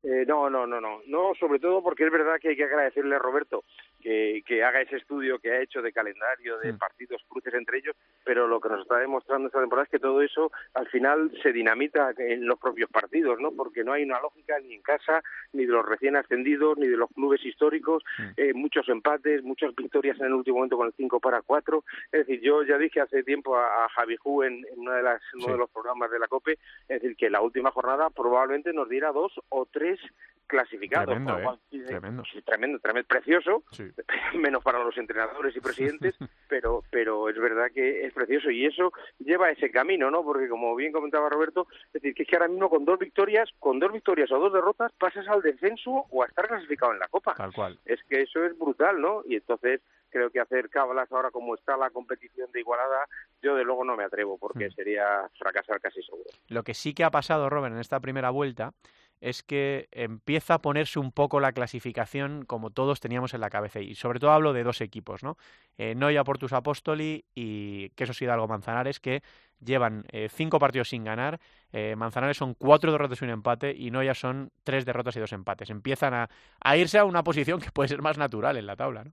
[0.02, 1.02] Eh, no, no, no, no.
[1.06, 3.64] No, sobre todo porque es verdad que hay que agradecerle a Roberto
[4.00, 6.78] que, que haga ese estudio que ha hecho de calendario, de Mm.
[6.78, 10.22] partidos, cruces entre ellos, pero lo que nos está demostrando esta temporada es que todo
[10.22, 13.52] eso al final se dinamita en los propios partidos, ¿no?
[13.52, 16.96] Porque no hay una lógica ni en casa, ni de los recién ascendidos, ni de
[16.96, 18.22] los clubes históricos, Mm.
[18.36, 21.84] eh, muchos empates, muchas victorias en el último momento con el 5 para 4.
[22.12, 25.02] Es decir, yo ya dije hace tiempo a, a Javi Ju en, en una de
[25.02, 25.52] las, uno Sí.
[25.52, 29.12] de los programas de la COPE, es decir, que la última jornada probablemente nos diera
[29.12, 29.98] dos o tres
[30.46, 31.14] clasificados.
[31.14, 31.38] Tremendo,
[31.70, 31.84] ¿eh?
[31.86, 32.22] Tremendo.
[32.44, 33.87] tremendo, tremendo, precioso, Sí.
[34.34, 36.14] menos para los entrenadores y presidentes,
[36.48, 40.22] pero pero es verdad que es precioso y eso lleva ese camino, ¿no?
[40.22, 43.48] Porque como bien comentaba Roberto, es decir, que es que ahora mismo con dos victorias,
[43.58, 47.08] con dos victorias o dos derrotas pasas al descenso o a estar clasificado en la
[47.08, 47.34] Copa.
[47.34, 47.78] Tal cual.
[47.84, 49.22] Es que eso es brutal, ¿no?
[49.26, 53.06] Y entonces creo que hacer cábalas ahora como está la competición de igualada,
[53.42, 54.72] yo de luego no me atrevo porque Mm.
[54.72, 56.30] sería fracasar casi seguro.
[56.48, 58.72] Lo que sí que ha pasado, Robert, en esta primera vuelta
[59.20, 63.80] es que empieza a ponerse un poco la clasificación como todos teníamos en la cabeza.
[63.80, 65.36] Y sobre todo hablo de dos equipos, ¿no?
[65.76, 69.22] Eh, Noia Portus Apóstoli y Quesos Hidalgo Manzanares, que
[69.64, 71.40] llevan eh, cinco partidos sin ganar.
[71.72, 75.32] Eh, Manzanares son cuatro derrotas y un empate y Noia son tres derrotas y dos
[75.32, 75.70] empates.
[75.70, 76.28] Empiezan a,
[76.60, 79.12] a irse a una posición que puede ser más natural en la tabla, ¿no?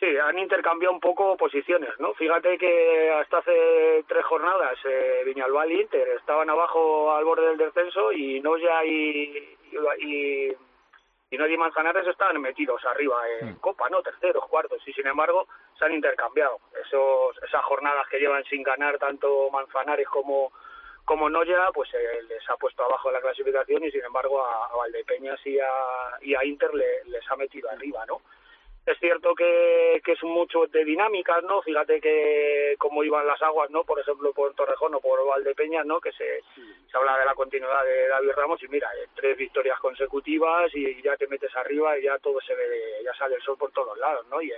[0.00, 2.14] Sí, han intercambiado un poco posiciones, ¿no?
[2.14, 7.58] Fíjate que hasta hace tres jornadas eh, Viñalbal y Inter estaban abajo al borde del
[7.58, 9.56] descenso y Noya y,
[9.98, 10.56] y,
[11.30, 13.56] y Noya y Manzanares estaban metidos arriba en.
[13.56, 14.00] Copa, ¿no?
[14.02, 15.46] Terceros, cuartos, y sin embargo
[15.78, 16.58] se han intercambiado.
[16.82, 20.50] Esos, esas jornadas que llevan sin ganar tanto Manzanares como
[21.04, 24.76] como Noya, pues eh, les ha puesto abajo la clasificación y sin embargo a, a
[24.76, 25.68] Valdepeñas y a,
[26.22, 28.22] y a Inter le- les ha metido arriba, ¿no?
[28.86, 31.62] Es cierto que, que es mucho de dinámicas, ¿no?
[31.62, 33.84] Fíjate que cómo iban las aguas, ¿no?
[33.84, 36.00] Por ejemplo, por Torrejón o por Valdepeñas, ¿no?
[36.00, 36.42] Que se,
[36.90, 41.00] se habla de la continuidad de David Ramos y mira, eh, tres victorias consecutivas y
[41.02, 43.96] ya te metes arriba y ya todo se ve, ya sale el sol por todos
[43.98, 44.40] lados, ¿no?
[44.40, 44.50] Y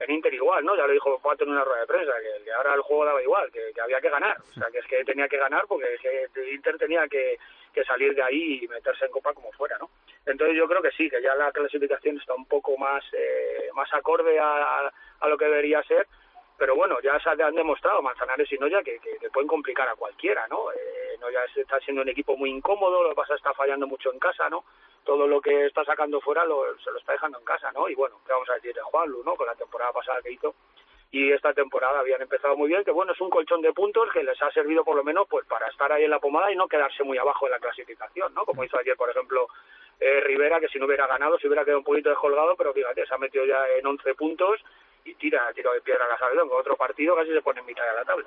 [0.00, 0.76] en, Inter igual, ¿no?
[0.76, 2.12] Ya lo dijo Pato en una rueda de prensa,
[2.44, 4.36] que, ahora el juego daba igual, que, había que ganar.
[4.40, 7.38] O sea, que es que tenía que ganar porque que Inter tenía que,
[7.72, 9.90] que salir de ahí y meterse en Copa como fuera, ¿no?
[10.26, 13.92] Entonces yo creo que sí, que ya la clasificación está un poco más eh, más
[13.94, 16.06] acorde a- a lo que debería ser,
[16.60, 20.46] pero bueno, ya se han demostrado Manzanares y Noya que, que, pueden complicar a cualquiera,
[20.48, 20.70] ¿no?
[20.72, 24.12] Eh, Noya es- está siendo un equipo muy incómodo, lo que pasa está fallando mucho
[24.12, 24.64] en casa, ¿no?
[25.04, 27.88] Todo lo que está sacando fuera lo, se lo está dejando en casa, ¿no?
[27.88, 29.36] Y bueno, ¿qué vamos a decir de Juanlu, ¿no?
[29.36, 30.54] Con la temporada pasada que hizo
[31.12, 34.22] y esta temporada habían empezado muy bien, que bueno, es un colchón de puntos que
[34.22, 36.68] les ha servido por lo menos pues para estar ahí en la pomada y no
[36.68, 38.44] quedarse muy abajo en la clasificación, ¿no?
[38.44, 39.48] Como hizo ayer, por ejemplo,
[39.98, 43.06] eh, Rivera, que si no hubiera ganado se hubiera quedado un poquito descolgado, pero fíjate,
[43.06, 44.60] se ha metido ya en 11 puntos
[45.04, 47.66] y tira tiro de piedra a la salida, con otro partido casi se pone en
[47.66, 48.26] mitad de la tabla.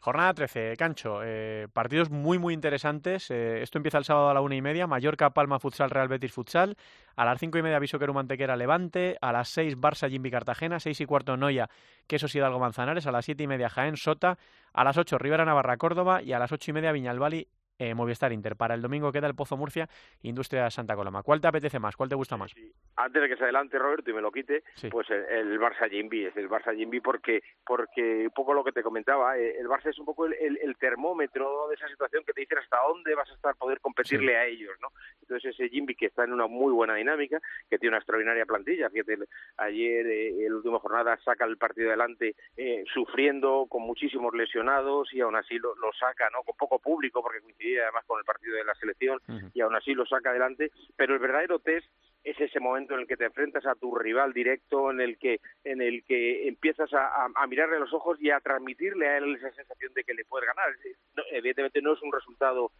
[0.00, 1.20] Jornada 13, Cancho.
[1.22, 3.30] eh, partidos muy, muy interesantes.
[3.30, 4.86] eh, esto empieza el sábado a la una y media.
[4.86, 6.76] Mallorca, Palma, Futsal, Real Betis, Futsal.
[7.16, 9.16] A las cinco y media, Viso Queru, Mantequera, Levante.
[9.20, 10.80] A las seis, Barça, Jimbi, Cartagena.
[10.80, 11.68] Seis y cuarto, Noya,
[12.06, 13.06] Quesos, Hidalgo, Manzanares.
[13.06, 14.38] A las siete y media, Jaén, Sota.
[14.72, 16.22] A las ocho, Rivera, Navarra, Córdoba.
[16.22, 17.46] Y a las ocho y media, Viñalbali,
[17.90, 18.56] eh, Movistar Inter.
[18.56, 19.88] Para el domingo queda el Pozo Murcia,
[20.22, 21.22] Industria Santa Coloma.
[21.22, 21.96] ¿Cuál te apetece más?
[21.96, 22.54] ¿Cuál te gusta más?
[22.96, 24.88] Antes de que se adelante Roberto y me lo quite, Sí.
[24.90, 28.72] pues el, el Barça Jimby, es el Barça Jimby porque porque un poco lo que
[28.72, 32.22] te comentaba, eh, el Barça es un poco el, el- el termómetro de esa situación
[32.24, 34.88] que te dicen hasta dónde vas a estar poder competirle a ellos, ¿no?
[35.20, 38.90] Entonces ese Jimby que está en una muy buena dinámica, que tiene una extraordinaria plantilla,
[38.90, 39.18] fíjate,
[39.56, 45.20] ayer eh, el último jornada saca el partido adelante eh, sufriendo con muchísimos lesionados y
[45.20, 46.42] aún así lo, lo saca, ¿no?
[46.42, 47.40] Con poco público porque
[47.72, 49.18] coincidía además con el partido de la selección
[49.54, 51.86] y aún así lo saca adelante, pero el verdadero test
[52.24, 55.40] es ese momento en el que te enfrentas a tu rival directo, en el que
[55.64, 59.16] en el que empiezas a, a- a mirarle a los ojos y a transmitirle a
[59.18, 60.68] él esa sensación de que le puedes ganar.
[61.16, 62.70] No, evidentemente no es un resultado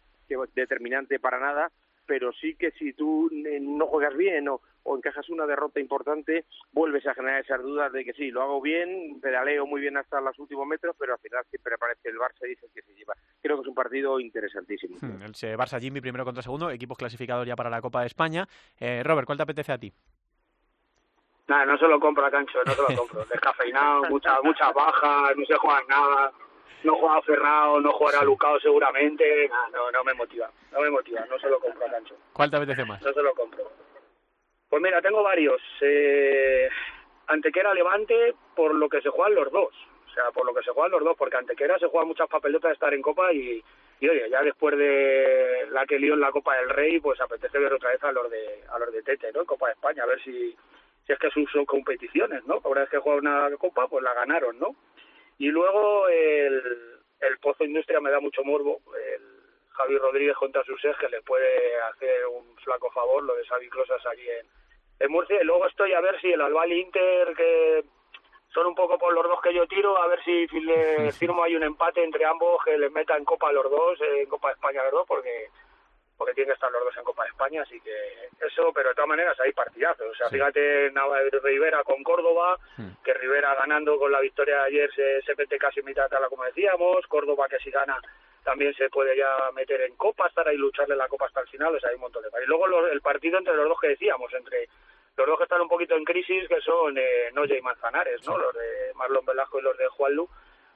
[0.54, 1.70] determinante para nada,
[2.06, 6.44] pero sí que si tú eh, no juegas bien o, o encajas una derrota importante,
[6.72, 10.20] vuelves a generar esas dudas de que sí, lo hago bien, pedaleo muy bien hasta
[10.20, 13.14] los últimos metros, pero al final siempre aparece el Barça y dice que se lleva.
[13.40, 14.96] Creo que es un partido interesantísimo.
[15.00, 18.46] Hmm, El Barça Jimmy primero contra segundo, equipos clasificados ya para la Copa de España.
[18.78, 19.92] Eh, Robert, ¿cuál te apetece a ti?
[21.48, 23.24] Nada, no se lo compro a Cancho, no se lo compro.
[23.24, 26.32] Descafeinado, muchas muchas bajas, no se juega nada.
[26.84, 29.48] No juega Ferrao, no jugará Lucao seguramente.
[29.72, 32.16] No, no me motiva, no me motiva, no se lo compro a Cancho.
[32.32, 33.00] ¿Cuál te apetece más?
[33.02, 33.70] No se lo compro.
[34.68, 35.60] Pues mira, tengo varios.
[35.80, 36.68] Eh,
[37.28, 39.74] Antequera Levante por lo que se juegan los dos.
[40.08, 42.68] O sea, por lo que se juegan los dos, porque Antequera se juega muchas papeletas
[42.68, 43.64] de estar en Copa y,
[44.00, 47.58] y oye, ya después de la que lió en la Copa del Rey, pues apetece
[47.58, 49.40] ver otra vez a los de a los de Tete, ¿no?
[49.40, 50.54] En Copa de España, a ver si,
[51.06, 52.60] si es que sus son competiciones, ¿no?
[52.64, 54.76] Una vez que juegan una Copa, pues la ganaron, ¿no?
[55.38, 58.80] Y luego el, el Pozo Industria me da mucho morbo.
[58.96, 59.22] El
[59.70, 63.68] Javi Rodríguez contra sus ex, que le puede hacer un flaco favor, lo de Xavi
[63.68, 64.46] Closas allí en,
[65.00, 65.40] en Murcia.
[65.40, 67.84] Y luego estoy a ver si el Albal Inter, que
[68.52, 71.56] son un poco por los dos que yo tiro, a ver si le firmo hay
[71.56, 74.54] un empate entre ambos, que les meta en Copa a los dos, en Copa de
[74.54, 75.48] España los dos, porque
[76.22, 78.94] porque tienen que estar los dos en Copa de España, así que eso, pero de
[78.94, 80.06] todas maneras hay partidazos.
[80.08, 80.36] O sea, Sí.
[80.36, 80.92] fíjate
[81.42, 82.56] Rivera con Córdoba,
[83.04, 86.10] que Rivera ganando con la victoria de ayer se, se mete casi en mitad de
[86.10, 88.00] tabla, como decíamos, Córdoba que si gana
[88.44, 91.74] también se puede ya meter en Copa, estar ahí lucharle la Copa hasta el final,
[91.74, 93.88] o sea, hay un montón de Y luego los- el partido entre los dos que
[93.88, 94.68] decíamos, entre
[95.16, 98.38] los dos que están un poquito en crisis, que son eh, Noya y Manzanares, ¿no?
[98.38, 100.28] Los de Marlon Velasco y los de Juanlu,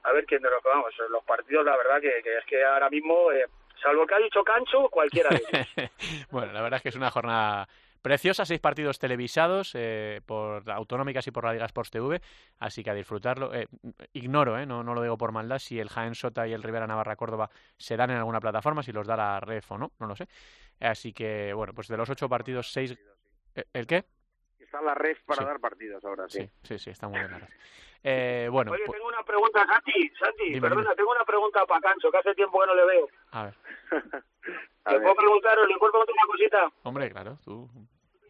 [0.03, 0.95] a ver quién de los que vamos.
[1.09, 3.47] Los partidos, la verdad, que, que es que ahora mismo, eh,
[3.83, 5.91] salvo el que ha dicho Cancho, cualquiera de ellos.
[6.31, 7.69] bueno, la verdad es que es una jornada
[8.03, 12.21] preciosa, seis partidos televisados eh, por autonómicas y por la Liga Sports TV,
[12.61, 13.53] así que a disfrutarlo.
[13.53, 13.67] Eh,
[14.13, 16.87] ignoro, eh, no, no lo digo por maldad, si el Jaén Sota y el Rivera
[16.87, 20.07] Navarra Córdoba se dan en alguna plataforma, si los da la Ref o no, no
[20.07, 20.29] lo sé.
[20.79, 22.97] Así que, bueno, pues de los ocho partidos, seis...
[23.57, 24.05] ¿Eh, ¿El qué?
[24.61, 25.47] Está la ref para Sí.
[25.47, 26.41] dar partidos ahora, sí.
[26.43, 27.31] Sí, sí, sí, está muy bien.
[27.33, 27.51] la Ref.
[28.09, 30.95] Eh, bueno, Oye, tengo una pregunta, Santi, Santi, Dime, perdona, dime.
[30.95, 33.09] tengo una pregunta para Cancho, que hace tiempo que no le veo.
[33.33, 33.55] a ver.
[34.85, 35.03] A ¿Le ver.
[35.03, 36.71] puedo preguntar, le puedo preguntar una cosita?
[36.85, 37.69] Hombre, claro, tú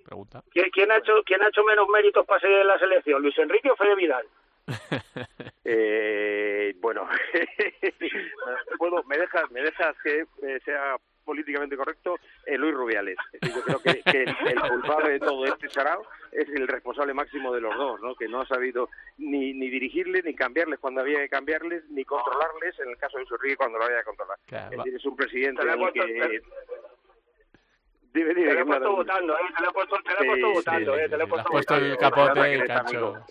[0.06, 0.42] pregunta.
[0.50, 3.36] ¿Quién, quién ha hecho, ¿Quién ha hecho menos méritos para seguir en la selección, Luis
[3.38, 4.24] Enrique o Fede Vidal?
[5.68, 7.08] Eh, bueno,
[8.78, 13.16] puedo, me dejas, me dejas que eh, sea políticamente correcto eh, Luis Rubiales.
[13.42, 17.52] Yo creo que, que el, el culpable de todo este sarao es el responsable máximo
[17.52, 18.14] de los dos, ¿no?
[18.14, 22.78] Que no ha sabido ni, ni dirigirles, ni cambiarles cuando había que cambiarles, ni controlarles
[22.78, 24.38] en el caso de Enrique cuando lo había que controlar.
[24.46, 26.42] Claro, Es va- decir, es un presidente que...
[28.12, 29.42] Dime, dime, Te lo he puesto votando, ¿eh?
[29.56, 31.08] Te lo he puesto, te lo he puesto Sí, votando, sí, ¿eh?
[31.08, 31.92] Te lo he sí, puesto puesto votando.
[31.92, 32.66] el capote,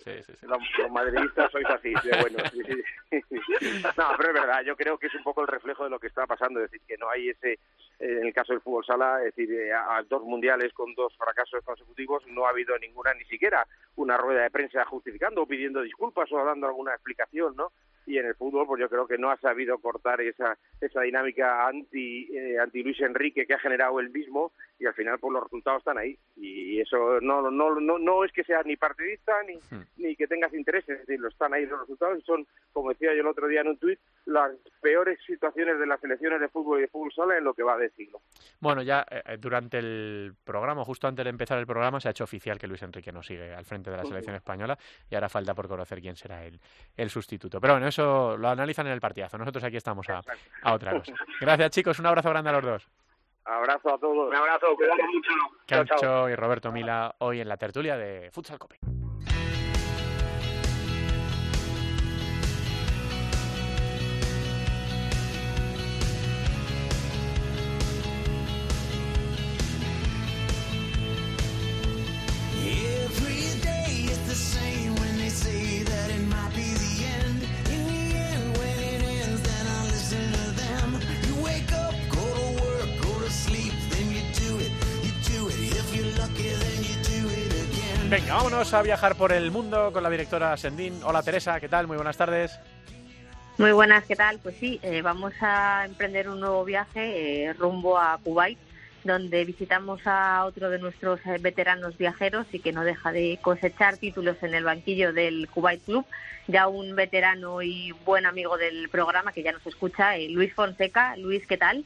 [0.04, 0.46] sí, sí.
[0.46, 2.38] Los, los madridistas sois así, de bueno.
[2.52, 2.82] sí, sí.
[3.96, 6.06] No, pero es verdad, yo creo que es un poco el reflejo de lo que
[6.08, 7.58] está pasando, es decir, que no hay ese,
[7.98, 11.16] en el caso del fútbol sala, es decir, eh, a, a dos mundiales con dos
[11.16, 15.82] fracasos consecutivos no ha habido ninguna, ni siquiera una rueda de prensa justificando o pidiendo
[15.82, 17.72] disculpas o dando alguna explicación, ¿no?
[18.06, 21.66] Y en el fútbol, pues yo creo que no ha sabido cortar esa esa dinámica
[21.66, 25.42] anti eh, anti Luis Enrique que ha generado él mismo y al final pues los
[25.42, 29.58] resultados están ahí y eso no no no no es que sea ni partidista ni
[29.70, 29.82] Hmm.
[29.96, 33.14] ni que tengas intereses, es decir, lo están ahí los resultados y son, como decía
[33.14, 36.78] yo el otro día en un tuit, las peores situaciones de las selecciones de fútbol
[36.78, 38.22] y de fútbol sala en lo que va de siglo.
[38.60, 42.10] Bueno, ya eh, eh, durante el programa, justo antes de empezar el programa, se ha
[42.10, 44.78] hecho oficial que Luis Enrique no sigue al frente de la selección española
[45.10, 46.60] y ahora falta por conocer quién será el,
[46.96, 47.60] el sustituto.
[47.60, 49.38] Pero bueno, eso lo analizan en el partidazo.
[49.38, 50.22] Nosotros aquí estamos a,
[50.62, 51.12] a otra cosa.
[51.40, 51.98] Gracias, chicos.
[51.98, 52.88] Un abrazo grande a los dos.
[53.44, 54.28] Abrazo a todos.
[54.28, 55.30] Un abrazo, cuidado mucho.
[55.66, 56.28] Chao, chao.
[56.28, 58.78] y Roberto Mila hoy en la tertulia de Futsal Cope.
[88.56, 90.98] Vámonos a viajar por el mundo con la directora Sendín.
[91.04, 91.86] Hola Teresa, ¿qué tal?
[91.86, 92.58] Muy buenas tardes.
[93.58, 94.38] Muy buenas, ¿qué tal?
[94.38, 98.56] Pues sí, eh, vamos a emprender un nuevo viaje eh, rumbo a Kuwait,
[99.04, 103.98] donde visitamos a otro de nuestros eh, veteranos viajeros y que no deja de cosechar
[103.98, 106.06] títulos en el banquillo del Kuwait Club,
[106.46, 111.14] ya un veterano y buen amigo del programa que ya nos escucha, eh, Luis Fonseca.
[111.18, 111.84] Luis, ¿qué tal?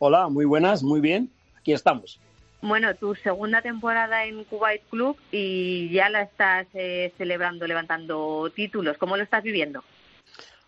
[0.00, 1.30] Hola, muy buenas, muy bien.
[1.56, 2.18] Aquí estamos.
[2.66, 8.98] Bueno, tu segunda temporada en Kuwait Club y ya la estás eh, celebrando, levantando títulos.
[8.98, 9.84] ¿Cómo lo estás viviendo?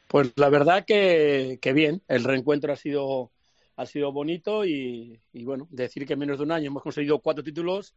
[0.07, 3.32] Pues la verdad que, que bien, el reencuentro ha sido
[3.74, 7.42] ha sido bonito y, bueno, decir que en menos de un año hemos conseguido cuatro
[7.42, 7.94] títulos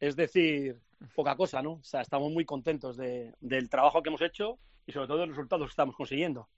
[0.00, 0.80] es decir
[1.14, 1.72] poca cosa, ¿no?
[1.72, 5.26] O sea, estamos muy contentos de, del trabajo que hemos hecho y sobre todo de
[5.26, 6.48] los resultados que estamos consiguiendo.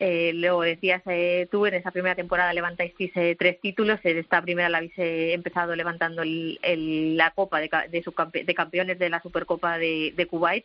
[0.00, 4.42] Eh, luego decías eh, tú, en esa primera temporada levantáis eh, tres títulos, en esta
[4.42, 9.22] primera la habéis eh, empezado levantando el, la Copa de, de, de, Campeones de la
[9.22, 10.64] Supercopa de, de Kuwait.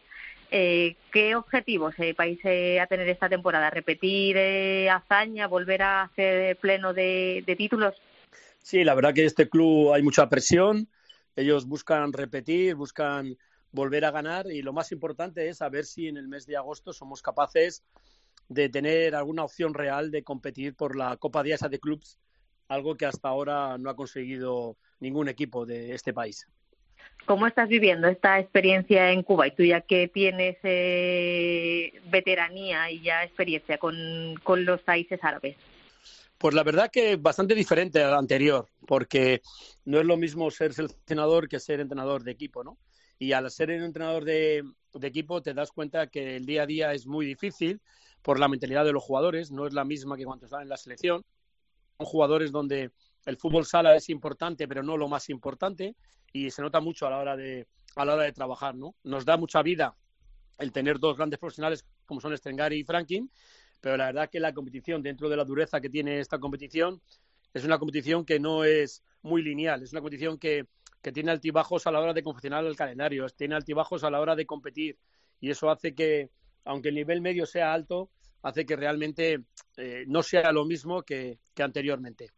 [0.49, 3.69] Eh, ¿Qué objetivos eh, vais a tener esta temporada?
[3.69, 4.35] ¿Repetir
[4.89, 7.95] hazaña, volver a hacer pleno de, de títulos?
[8.63, 10.87] Sí, la verdad que este club hay mucha presión,
[11.35, 13.37] ellos buscan repetir, buscan
[13.71, 16.93] volver a ganar y lo más importante es saber si en el mes de agosto
[16.93, 17.83] somos capaces
[18.49, 22.19] de tener alguna opción real de competir por la Copa de Asia de Clubs,
[22.67, 26.47] algo que hasta ahora no ha conseguido ningún equipo de este país.
[27.25, 29.47] ¿Cómo estás viviendo esta experiencia en Cuba?
[29.47, 35.55] Y tú ya que tienes eh, veteranía y ya experiencia con, con los países árabes.
[36.39, 39.41] Pues la verdad que bastante diferente al anterior, porque
[39.85, 42.77] no es lo mismo ser seleccionador que ser entrenador de equipo, ¿no?
[43.19, 46.65] Y al ser un entrenador de, de, equipo te das cuenta que el día a
[46.65, 47.81] día es muy difícil
[48.21, 50.77] por la mentalidad de los jugadores, no es la misma que cuando están en la
[50.77, 51.23] selección.
[51.97, 52.91] Son jugadores donde
[53.25, 55.95] el fútbol sala es importante, pero no lo más importante,
[56.31, 58.95] y se nota mucho a la hora de, a la hora de trabajar, ¿no?
[59.03, 59.95] Nos da mucha vida
[60.57, 63.31] el tener dos grandes profesionales como son Strengari y Franklin,
[63.81, 67.01] pero la verdad que la competición, dentro de la dureza que tiene esta competición,
[67.53, 70.65] es una competición que no es muy lineal, es una competición que,
[71.01, 74.35] que tiene altibajos a la hora de confeccionar el calendario, tiene altibajos a la hora
[74.35, 74.97] de competir
[75.39, 76.29] y eso hace que,
[76.65, 78.09] aunque el nivel medio sea alto,
[78.41, 79.41] hace que realmente
[79.77, 82.29] eh, no sea lo mismo que, que anteriormente.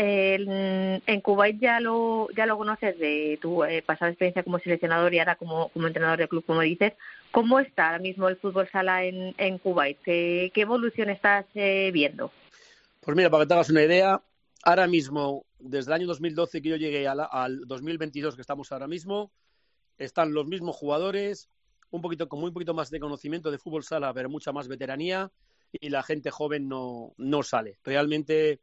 [0.00, 5.12] Eh, en Kuwait ya lo ya lo conoces de tu eh, pasada experiencia como seleccionador
[5.12, 6.92] y ahora como, como entrenador de club, como dices.
[7.32, 9.98] ¿Cómo está ahora mismo el fútbol sala en, en Kuwait?
[10.04, 12.30] ¿Qué, ¿Qué, evolución estás eh, viendo?
[13.00, 14.22] Pues mira, para que te hagas una idea,
[14.62, 18.70] ahora mismo, desde el año 2012 que yo llegué a la, al 2022 que estamos
[18.70, 19.32] ahora mismo,
[19.98, 21.48] están los mismos jugadores,
[21.90, 25.30] un poquito con muy poquito más de conocimiento de fútbol sala, pero mucha más veteranía
[25.72, 27.78] y la gente joven no, no sale.
[27.84, 28.60] Realmente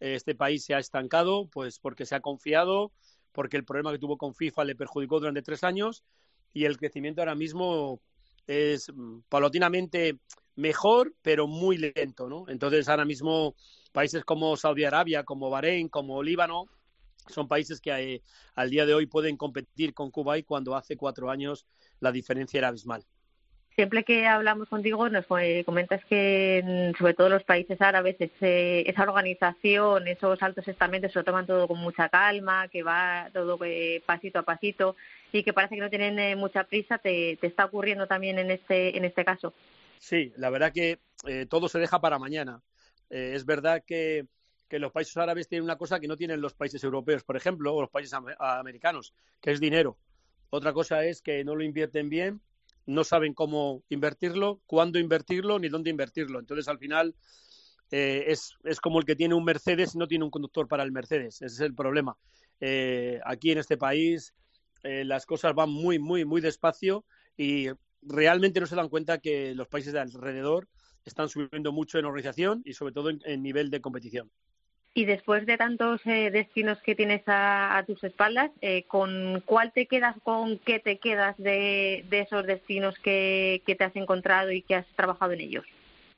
[0.00, 2.92] este país se ha estancado, pues porque se ha confiado,
[3.32, 6.04] porque el problema que tuvo con FIFA le perjudicó durante tres años
[6.52, 8.00] y el crecimiento ahora mismo
[8.46, 10.18] es mm, paulatinamente
[10.56, 12.48] mejor, pero muy lento, ¿no?
[12.48, 13.54] Entonces ahora mismo
[13.92, 16.66] países como Saudi Arabia, como Bahrein, como Líbano,
[17.28, 18.22] son países que eh,
[18.54, 21.66] al día de hoy pueden competir con Kuwait cuando hace cuatro años
[22.00, 23.04] la diferencia era abismal
[23.78, 30.08] siempre que hablamos contigo nos comentas que sobre todo los países árabes ese, esa organización,
[30.08, 34.40] esos altos estamentos se lo toman todo con mucha calma, que va todo eh, pasito
[34.40, 34.96] a pasito
[35.30, 36.98] y que parece que no tienen eh, mucha prisa.
[36.98, 39.54] ¿Te, ¿Te, está ocurriendo también en este, en este caso?
[40.00, 42.60] Sí, la verdad que eh, todo se deja para mañana.
[43.10, 44.26] Eh, es verdad que,
[44.68, 47.72] que los países árabes tienen una cosa que no tienen los países europeos, por ejemplo,
[47.72, 49.98] o los países am americanos, que es dinero.
[50.50, 52.40] Otra cosa es que no lo invierten bien
[52.88, 56.40] no saben cómo invertirlo, cuándo invertirlo, ni dónde invertirlo.
[56.40, 57.14] Entonces, al final,
[57.90, 60.84] eh, es, es, como el que tiene un Mercedes y no tiene un conductor para
[60.84, 61.42] el Mercedes.
[61.42, 62.16] Ese es el problema.
[62.60, 64.34] Eh, aquí en este país
[64.82, 67.04] eh, las cosas van muy, muy, muy despacio
[67.36, 67.68] y
[68.00, 70.66] realmente no se dan cuenta que los países de alrededor
[71.04, 74.30] están subiendo mucho en organización y sobre todo en, en nivel de competición.
[74.98, 79.70] Y después de tantos eh, destinos que tienes a, a tus espaldas, eh, ¿con cuál
[79.72, 84.50] te quedas, con qué te quedas de, de esos destinos que, que, te has encontrado
[84.50, 85.64] y que has trabajado en ellos?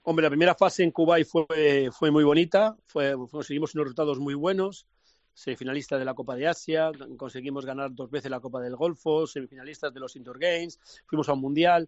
[0.03, 4.33] Hombre, la primera fase en Kuwait fue, fue muy bonita, fue, conseguimos unos resultados muy
[4.33, 4.87] buenos,
[5.35, 9.93] semifinalistas de la Copa de Asia, conseguimos ganar dos veces la Copa del Golfo, semifinalistas
[9.93, 11.87] de los Indoor Games, fuimos a un Mundial.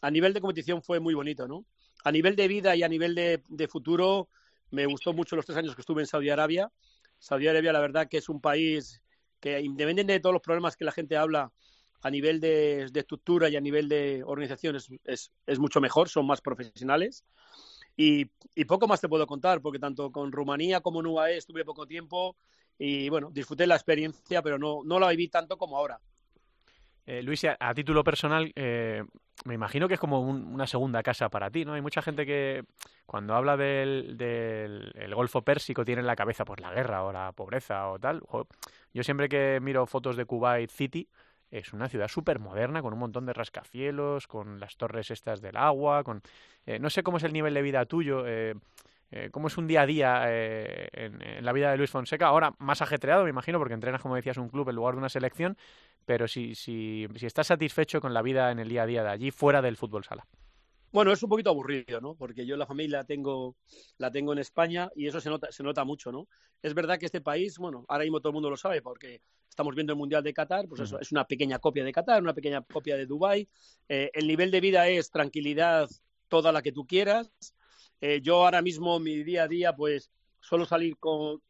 [0.00, 1.66] A nivel de competición fue muy bonito, ¿no?
[2.02, 4.30] A nivel de vida y a nivel de, de futuro,
[4.70, 6.70] me gustó mucho los tres años que estuve en Saudi Arabia.
[7.18, 9.02] Saudi Arabia, la verdad, que es un país
[9.40, 11.52] que, independientemente de todos los problemas que la gente habla
[12.02, 17.24] a nivel de, estructura y a nivel de organización, es, mucho mejor, son más profesionales.
[17.96, 21.64] Y, y, poco más te puedo contar, porque tanto con Rumanía como en UAE estuve
[21.64, 22.36] poco tiempo
[22.78, 26.00] y, bueno, disfruté la experiencia, pero no, no la viví tanto como ahora.
[27.10, 29.02] Eh, Luis, a, título personal, eh,
[29.44, 31.72] me imagino que es como un, una segunda casa para ti, ¿no?
[31.72, 32.62] Hay mucha gente que
[33.04, 37.10] cuando habla del, del el Golfo Pérsico tiene en la cabeza pues la guerra o
[37.10, 38.22] la pobreza o tal.
[38.94, 41.08] Yo siempre que miro fotos de Kuwait City,
[41.50, 45.56] es una ciudad súper moderna, con un montón de rascacielos, con las torres estas del
[45.56, 46.22] agua, con...
[46.64, 48.54] Eh, no sé cómo es el nivel de vida tuyo, eh,
[49.10, 52.26] eh, cómo es un día a día eh, en, en, la vida de Luis Fonseca.
[52.26, 55.08] Ahora más ajetreado, me imagino, porque entrenas, como decías, un club en lugar de una
[55.08, 55.56] selección,
[56.04, 59.10] pero si, si, si estás satisfecho con la vida en el día a día de
[59.10, 60.26] allí, fuera del fútbol sala.
[60.92, 62.16] Bueno, es un poquito aburrido, ¿no?
[62.16, 63.56] Porque yo la familia la tengo,
[63.98, 66.26] la tengo en España y eso se nota, se nota mucho, ¿no?
[66.62, 69.74] Es verdad que este país, bueno, ahora mismo todo el mundo lo sabe porque estamos
[69.74, 72.62] viendo el Mundial de Qatar, pues eso, es una pequeña copia de Qatar, una pequeña
[72.62, 73.48] copia de Dubái.
[73.88, 75.88] Eh, el nivel de vida es tranquilidad
[76.28, 77.30] toda la que tú quieras.
[78.00, 81.40] Eh, yo ahora mismo, mi día a día, pues suelo salir con,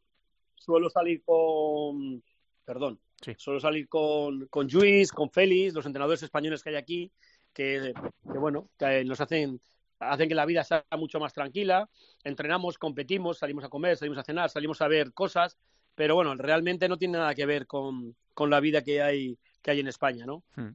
[0.57, 2.23] suelo salir con,
[2.65, 3.35] perdón, Sí.
[3.37, 7.13] suelo salir con, con Luis, con Félix, los entrenadores españoles que hay aquí,
[7.53, 7.93] que,
[8.33, 9.61] que, bueno, que nos hacen,
[9.99, 11.89] hacen que la vida sea mucho más tranquila.
[12.25, 15.59] Entrenamos, competimos, salimos a comer, salimos a cenar, salimos a ver cosas,
[15.95, 19.73] pero bueno, realmente no tiene nada que ver con, con la vida que hay, que
[19.73, 20.43] hay en España, ¿no?
[20.57, 20.71] Hmm.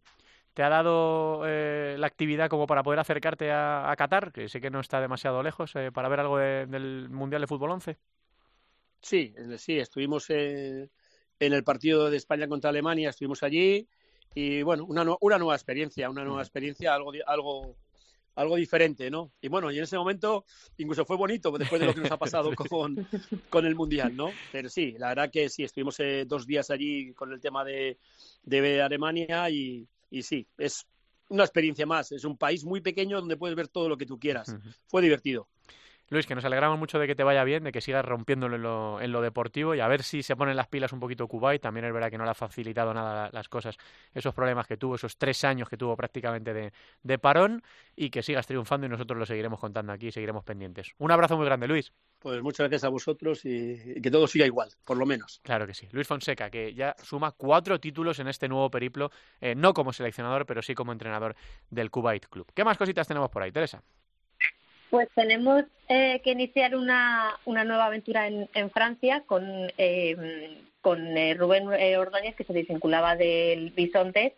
[0.56, 4.34] ¿Te ha dado eh, la actividad como para poder acercarte a, a Qatar?
[4.34, 7.48] Que sé que no está demasiado lejos, eh, para ver algo de- del Mundial de
[7.48, 8.00] Fútbol 11.
[9.02, 10.90] Sí, sí, estuvimos en
[11.40, 13.88] el partido de España contra Alemania, estuvimos allí
[14.34, 17.78] y bueno, una, nu- una nueva experiencia, una nueva experiencia, algo, algo,
[18.36, 19.34] algo diferente, ¿no?
[19.42, 20.46] Y bueno, y en ese momento
[20.78, 23.02] incluso fue bonito después de lo que nos ha pasado con,
[23.50, 24.40] con el Mundial, ¿no?
[24.52, 28.00] Pero sí, la verdad que sí, estuvimos eh, dos días allí con el tema de,
[28.44, 30.86] de Alemania y, y sí, es
[31.30, 34.18] una experiencia más, es un país muy pequeño donde puedes ver todo lo que tú
[34.18, 34.56] quieras.
[34.88, 35.50] Fue divertido.
[36.16, 38.64] Luis, que nos alegramos mucho de que te vaya bien, de que sigas rompiéndolo en
[38.64, 41.62] lo, en lo deportivo y a ver si se ponen las pilas un poquito Kuwait.
[41.62, 43.78] También es verdad que no le ha facilitado nada la- las cosas,
[44.14, 47.62] esos problemas que tuvo, esos tres años que tuvo prácticamente de, de parón
[47.96, 50.94] y que sigas triunfando y nosotros lo seguiremos contando aquí y seguiremos pendientes.
[50.98, 51.92] Un abrazo muy grande, Luis.
[52.20, 55.42] Pues muchas gracias a vosotros y, y que todo siga igual, por lo menos.
[55.44, 55.88] Claro que sí.
[55.92, 59.12] Luis Fonseca, que ya suma cuatro títulos en este nuevo periplo,
[59.42, 61.36] eh, no como seleccionador, pero sí como entrenador
[61.70, 62.52] del Kuwait Club.
[62.56, 63.84] ¿Qué más cositas tenemos por ahí, Teresa?
[64.90, 69.44] Pues tenemos eh, que iniciar una, una nueva aventura en, en Francia con,
[69.78, 71.00] eh, con
[71.38, 74.36] Rubén eh, Ordóñez, que se desvinculaba del Bisonte,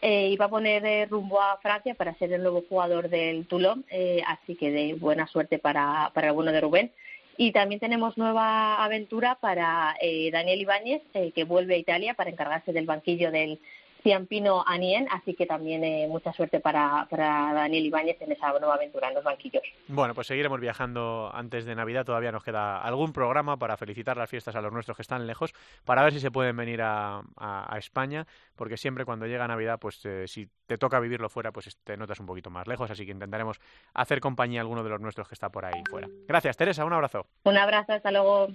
[0.00, 3.46] eh, y va a poner eh, rumbo a Francia para ser el nuevo jugador del
[3.46, 6.92] Toulon, eh, así que de buena suerte para, para el bueno de Rubén.
[7.36, 11.02] Y también tenemos nueva aventura para eh, Daniel Ibáñez,
[11.34, 13.60] que vuelve a Italia para encargarse del banquillo del
[14.02, 18.74] Ciampino Anien, así que también eh, mucha suerte para, para Daniel Ibáñez en esa nueva
[18.74, 19.62] aventura en los banquillos.
[19.88, 22.04] Bueno, pues seguiremos viajando antes de Navidad.
[22.04, 25.52] Todavía nos queda algún programa para felicitar las fiestas a los nuestros que están lejos,
[25.84, 28.26] para ver si se pueden venir a, a- a España,
[28.56, 32.20] porque siempre cuando llega Navidad, pues eh, si te toca vivirlo fuera, pues te notas
[32.20, 32.90] un poquito más lejos.
[32.90, 33.60] Así que intentaremos
[33.94, 36.08] hacer compañía a alguno de los nuestros que está por ahí fuera.
[36.26, 36.84] Gracias, Teresa.
[36.84, 37.26] Un abrazo.
[37.44, 38.48] Un abrazo, hasta luego.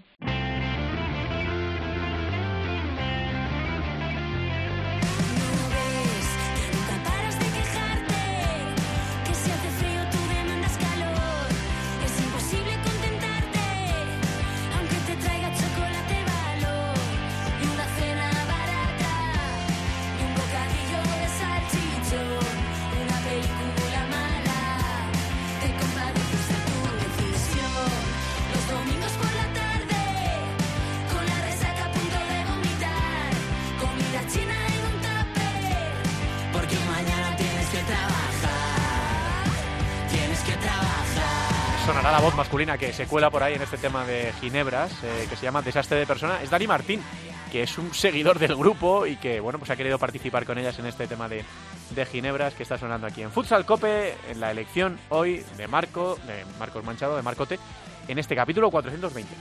[41.85, 45.27] Sonará la voz masculina que se cuela por ahí en este tema de Ginebras, eh,
[45.29, 46.41] que se llama Desastre de Persona.
[46.41, 47.03] Es Dani Martín,
[47.51, 50.79] que es un seguidor del grupo y que, bueno, pues ha querido participar con ellas
[50.79, 51.43] en este tema de,
[51.89, 56.17] de Ginebras que está sonando aquí en Futsal Cope, en la elección hoy de Marco,
[56.25, 57.59] de Marcos Manchado, de Marcote,
[58.07, 59.33] en este capítulo 420.
[59.33, 59.39] Que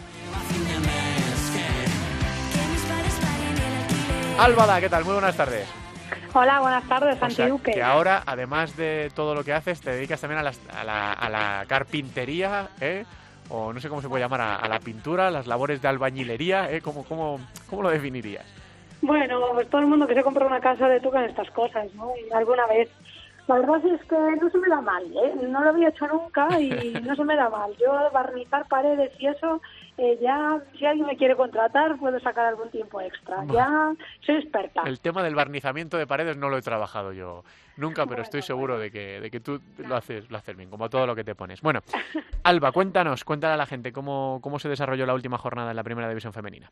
[2.72, 4.40] mis padres paguen el alquiler.
[4.40, 5.04] Álvada, ¿qué tal?
[5.04, 5.68] Muy buenas tardes.
[6.34, 7.72] Hola, buenas tardes, O Santi sea, Duque.
[7.72, 11.64] que ahora, además de todo lo que haces, te dedicas también a, la, a la
[11.68, 13.04] carpintería, ¿eh?
[13.50, 16.70] O no sé cómo se puede llamar, a, a la pintura, las labores de albañilería,
[16.70, 16.80] ¿eh?
[16.80, 18.46] ¿Cómo, cómo, cómo lo definirías?
[19.02, 22.12] Bueno, pues todo el mundo que se compra una casa le tocan estas cosas, ¿no?
[22.16, 22.88] Y alguna vez.
[23.48, 25.34] La verdad es que no se me da mal, ¿eh?
[25.48, 27.72] No lo había hecho nunca y no se me da mal.
[27.78, 29.60] Yo barnizar paredes y eso,
[29.98, 33.44] eh, ya, si alguien me quiere contratar, puedo sacar algún tiempo extra.
[33.52, 33.92] Ya
[34.24, 34.82] soy experta.
[34.86, 37.44] El tema del barnizamiento de paredes no lo he trabajado yo
[37.76, 40.70] nunca, pero estoy Bueno, seguro de que, de que tú lo haces, lo haces bien,
[40.70, 41.60] como todo lo que te pones.
[41.60, 41.80] Bueno,
[42.42, 45.84] Alba, cuéntanos, cuéntale a la gente cómo, cómo se desarrolló la última jornada en la
[45.84, 46.70] primera división femenina.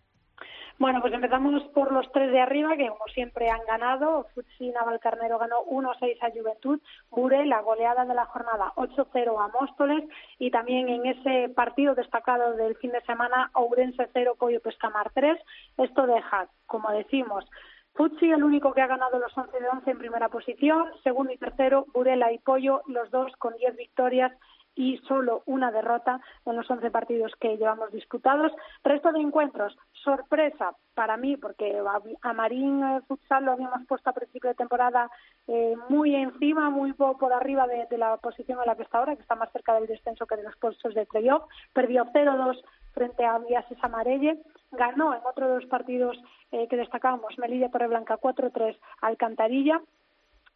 [0.81, 4.26] Bueno, pues empezamos por los tres de arriba, que como siempre han ganado.
[4.35, 6.81] Futsi Navalcarnero ganó 1-6 a Juventud.
[7.11, 10.09] Bure, la goleada de la jornada 8-0 a Móstoles.
[10.39, 15.39] Y también en ese partido destacado del fin de semana, Ourense 0, Coyo Pescamar 3.
[15.76, 17.45] Esto deja, como decimos,
[17.93, 20.87] Futsi el único que ha ganado los 11 de 11 en primera posición.
[21.03, 24.33] Segundo y tercero, Burela y Pollo, los dos con 10 victorias
[24.74, 28.52] y solo una derrota en los 11 partidos que llevamos disputados.
[28.82, 31.80] Resto de encuentros, sorpresa para mí, porque
[32.22, 35.10] a Marín eh, Futsal lo habíamos puesto a principio de temporada
[35.46, 39.22] eh, muy encima, muy por arriba de, la posición en la que está ahora, que
[39.22, 41.44] está más cerca del descenso que de los puestos de playoff.
[41.72, 42.62] Perdió 0-2
[42.92, 44.40] frente a Viases Amarelle.
[44.72, 46.16] Ganó en otro de los partidos
[46.52, 49.80] eh, que destacábamos, Melilla Torreblanca 4-3 Alcantarilla.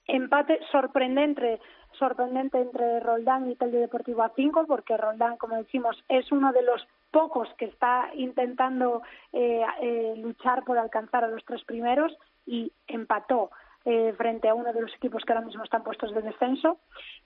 [0.07, 1.61] Empate sorprendente,
[1.93, 6.63] sorprendente entre Roldán y Telio Deportivo a 5, porque Roldán, como decimos, es uno de
[6.63, 9.03] los pocos que está intentando
[9.33, 12.13] eh, eh, luchar por alcanzar a los tres primeros
[12.45, 13.51] y empató
[13.85, 16.79] eh, frente a uno de los equipos que ahora mismo están puestos de descenso.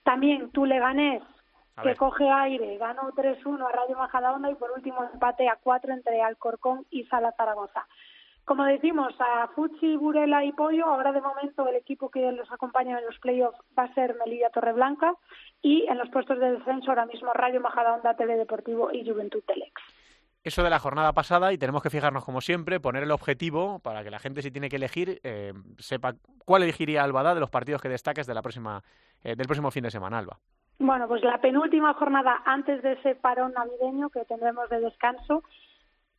[0.03, 1.23] También Tuleganés,
[1.83, 6.21] que coge aire, ganó 3-1 a Radio Majadahonda y por último empate a 4 entre
[6.21, 7.87] Alcorcón y Sala Zaragoza.
[8.49, 12.99] Como decimos, a Fuchi, Burela y Pollo, ahora de momento el equipo que los acompaña
[12.99, 15.13] en los playoffs va a ser Melilla Torreblanca
[15.61, 19.75] y en los puestos de descenso ahora mismo Radio Majadahonda, Teledeportivo y Juventud Telex.
[20.43, 24.03] Eso de la jornada pasada y tenemos que fijarnos como siempre, poner el objetivo para
[24.03, 26.15] que la gente si tiene que elegir eh, sepa
[26.47, 28.83] cuál elegiría Albada de los partidos que destaques de la próxima,
[29.23, 30.39] eh, del próximo fin de semana, Alba.
[30.79, 35.43] Bueno, pues la penúltima jornada antes de ese parón navideño que tendremos de descanso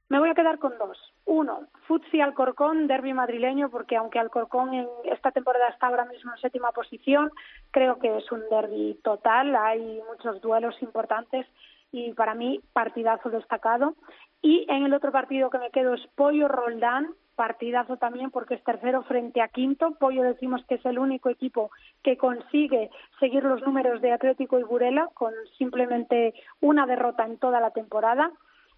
[0.10, 0.98] me voy a quedar con dos.
[1.26, 6.42] Uno, Futsi Alcorcón, derby madrileño, porque aunque Alcorcón en esta temporada está ahora mismo en
[6.42, 7.32] séptima posición,
[7.72, 11.46] creo que es un derby total, hay muchos duelos importantes
[11.92, 13.96] y para mí partidazo destacado.
[14.42, 18.64] Y en el otro partido que me quedo es Pollo Roldán, partidazo también porque es
[18.64, 19.92] tercero frente a quinto.
[20.00, 21.72] Pollo decimos que es el único equipo
[22.04, 22.90] que consigue
[23.20, 28.32] seguir los números de Atlético y Burela con simplemente una derrota en toda la temporada.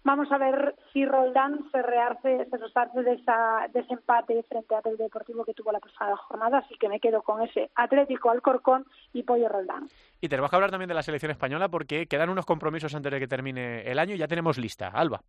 [0.04, 4.74] Vamos a ver si Roldán se rearce, se resarce de, esa, de ese empate frente
[4.74, 8.84] al Deportivo que tuvo la pasada jornada, así que me quedo con ese Atlético Alcorcón
[9.12, 9.88] y Pollo Roldán.
[10.20, 13.20] Y tenemos que hablar también de la selección española porque quedan unos compromisos antes de
[13.20, 14.88] que termine el año y ya tenemos lista.
[14.88, 15.20] Alba.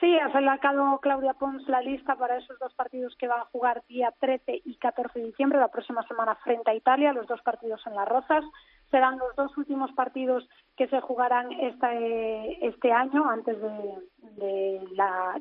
[0.00, 3.82] Sí, ha sacado Claudia Pons la lista para esos dos partidos que van a jugar
[3.86, 7.86] día 13 y 14 de diciembre, la próxima semana frente a Italia, los dos partidos
[7.86, 8.44] en las Rozas
[8.90, 14.80] serán los dos últimos partidos que se jugarán este, este año antes de,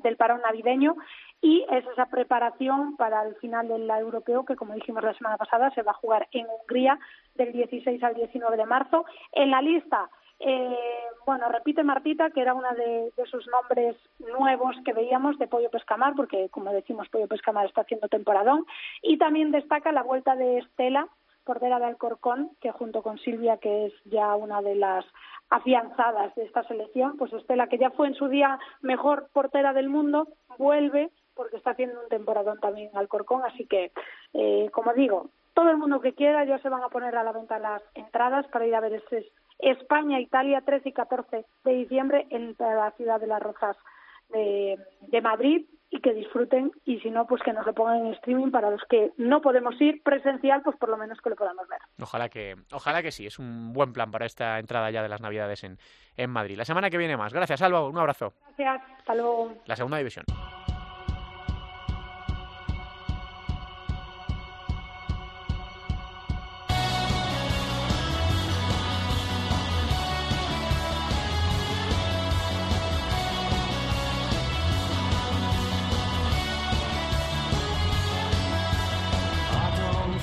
[0.04, 0.96] del parón navideño
[1.42, 5.72] y es esa preparación para el final del europeo que como dijimos la semana pasada
[5.72, 7.00] se va a jugar en Hungría
[7.36, 9.06] del 16 al 19 de marzo.
[9.32, 10.78] En la lista eh,
[11.26, 15.70] bueno, repite Martita, que era uno de, de, sus nombres nuevos que veíamos de Pollo
[15.70, 18.66] Pescamar, porque como decimos, Pollo Pescamar está haciendo temporadón.
[19.02, 21.08] Y también destaca la vuelta de Estela,
[21.50, 25.04] portera de Alcorcón, que junto con Silvia, que es ya una de las
[25.50, 29.90] afianzadas de esta selección, pues Estela, que ya fue en su día mejor portera del
[29.90, 30.28] mundo,
[30.60, 33.92] vuelve porque está haciendo un temporadón también Alcorcón, así que,
[34.34, 37.32] eh, como digo, todo el mundo que quiera ya se van a poner a la
[37.32, 42.56] venta las entradas para ir a ver ese España-Italia 13 y 14 de diciembre en
[42.60, 43.76] la ciudad de Las Rozas
[44.32, 48.52] de Madrid y que disfruten y si no pues que nos lo pongan en streaming
[48.52, 51.80] para los que no podemos ir presencial pues por lo menos que lo podamos ver.
[52.00, 55.22] Ojalá que ojalá que sí es un buen plan para esta entrada ya de las
[55.22, 55.78] navidades en,
[56.16, 56.58] en Madrid.
[56.58, 57.34] La semana que viene más.
[57.34, 58.34] Gracias Alba un abrazo.
[58.58, 59.54] Gracias hasta luego.
[59.66, 60.26] La segunda división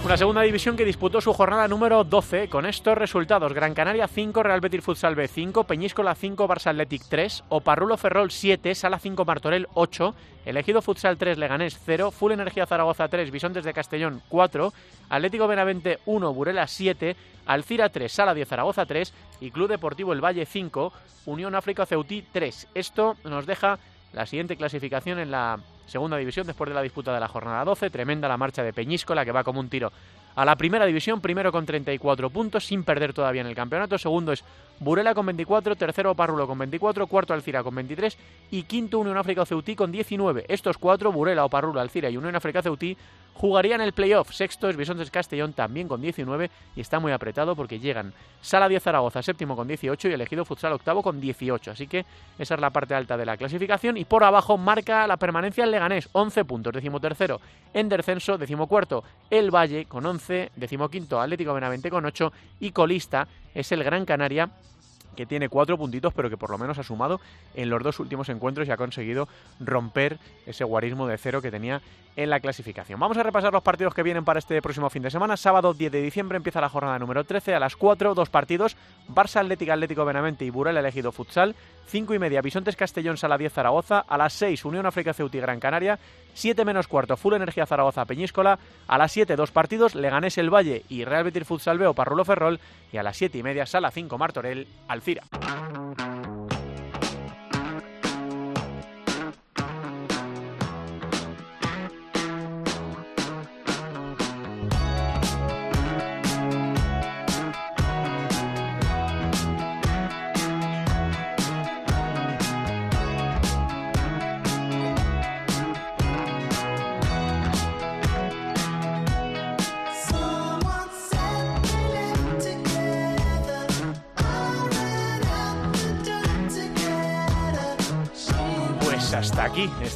[0.07, 3.53] Una segunda división que disputó su jornada número 12 con estos resultados.
[3.53, 8.31] Gran Canaria 5, Real Betis Futsal B 5, Peñíscola 5, Barça Athletic 3, Oparrulo Ferrol
[8.31, 13.65] 7, Sala 5, Martorell 8, Elegido Futsal 3, Leganés 0, Full Energía Zaragoza 3, Bisontes
[13.65, 14.73] de Castellón 4,
[15.09, 20.25] Atlético Benavente 1, Burela 7, Alcira 3, Sala 10, Zaragoza 3 y Club Deportivo El
[20.25, 20.93] Valle 5,
[21.25, 22.69] Unión África Ceutí 3.
[22.75, 23.81] Esto nos deja
[24.13, 27.91] la siguiente clasificación en la segunda división después de la disputa de la jornada 12.
[27.91, 29.93] Tremenda la marcha de Peñíscola que va como un tiro
[30.37, 33.99] a la primera división, primero con 34 puntos, sin perder todavía en el campeonato.
[33.99, 34.45] Segundo es
[34.79, 38.17] Burela con 24, tercero Parrulo con 24, cuarto Alcira con 23
[38.51, 40.45] y quinto Unión África Ceutí con 19.
[40.49, 42.97] Estos cuatro, Burela, Oparrulo, Alcira y Unión África Ceutí,
[43.37, 44.33] jugarían el playoff.
[44.33, 48.83] Sexto es Bisontes Castellón también con 19 y está muy apretado porque llegan Sala 10
[48.83, 51.71] Zaragoza séptimo con 18 y elegido Futsal octavo con 18.
[51.71, 52.05] Así que
[52.39, 55.71] esa es la parte alta de la clasificación y por abajo marca la permanencia el
[55.71, 57.41] Leganés, 11 puntos, decimotercero
[57.73, 63.73] en descenso, decimocuarto el Valle con 11, decimoquinto Atlético Benavente con 8 y colista es
[63.73, 64.51] el Gran Canaria
[65.17, 67.21] que tiene cuatro puntitos, pero que por lo menos ha sumado
[67.55, 71.81] en los dos últimos encuentros y ha conseguido romper ese guarismo de cero que tenía
[72.17, 72.99] en la clasificación.
[72.99, 75.37] Vamos a repasar los partidos que vienen para este próximo fin de semana.
[75.37, 78.77] Sábado 10 de diciembre empieza la jornada número 13 a las 4, dos partidos.
[79.09, 81.55] Barça Atlético Atlético Benavente y Burel elegido futsal.
[81.89, 84.01] 5 y media Bisontes Castellón Sala 10 Zaragoza.
[84.01, 85.99] A las 6 Unión África Ceuti Gran Canaria.
[86.33, 88.59] 7 menos cuarto Full Energía Zaragoza Peñíscola.
[88.89, 92.61] A las 7 dos partidos Leganés El Valle y Real Betis Futsal Veo Parrulo Ferrol.
[92.93, 95.23] Y a las 7 y media Sala 5 Martorell Alcira.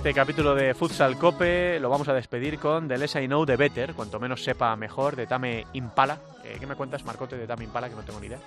[0.01, 1.79] Este capítulo de Futsal Cope.
[1.79, 5.15] Lo vamos a despedir con The Less I Know The Better, cuanto menos sepa mejor,
[5.15, 6.17] de Tame Impala.
[6.43, 7.91] Eh, ¿Qué me cuentas, Marcote, de Tame Impala?
[7.91, 8.39] Que no tengo ni idea.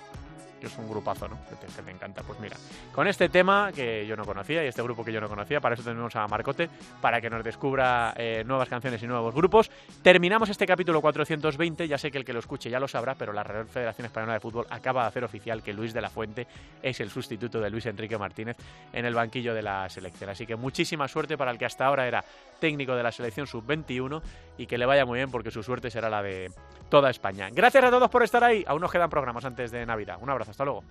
[0.64, 1.36] Que es un grupazo, ¿no?
[1.44, 2.22] Que te, encanta.
[2.22, 2.56] Pues mira,
[2.94, 5.74] con este tema que yo no conocía y este grupo que yo no conocía, para
[5.74, 6.70] eso tenemos a Marcote,
[7.02, 9.70] para que nos descubra eh, nuevas canciones y nuevos grupos.
[10.00, 11.86] Terminamos este capítulo 420.
[11.86, 14.32] Ya sé que el que lo escuche ya lo sabrá, pero la Real Federación Española
[14.32, 16.46] de Fútbol acaba de hacer oficial que Luis de la Fuente
[16.82, 18.56] es el sustituto de Luis Enrique Martínez
[18.90, 20.30] en el banquillo de la selección.
[20.30, 22.24] Así que muchísima suerte para el que hasta ahora era
[22.58, 24.22] técnico de la selección sub-21
[24.56, 26.50] y que le vaya muy bien porque su suerte será la de
[26.88, 27.50] toda España.
[27.52, 28.64] Gracias a todos por estar ahí.
[28.66, 30.16] Aún nos quedan programas antes de Navidad.
[30.20, 30.82] Un abrazo, hasta luego.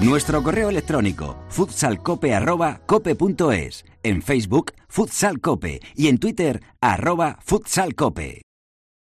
[0.00, 8.47] Nuestro correo electrónico futsalcope@cope.es, en Facebook Futsal Cope y en Twitter arroba futsalcope.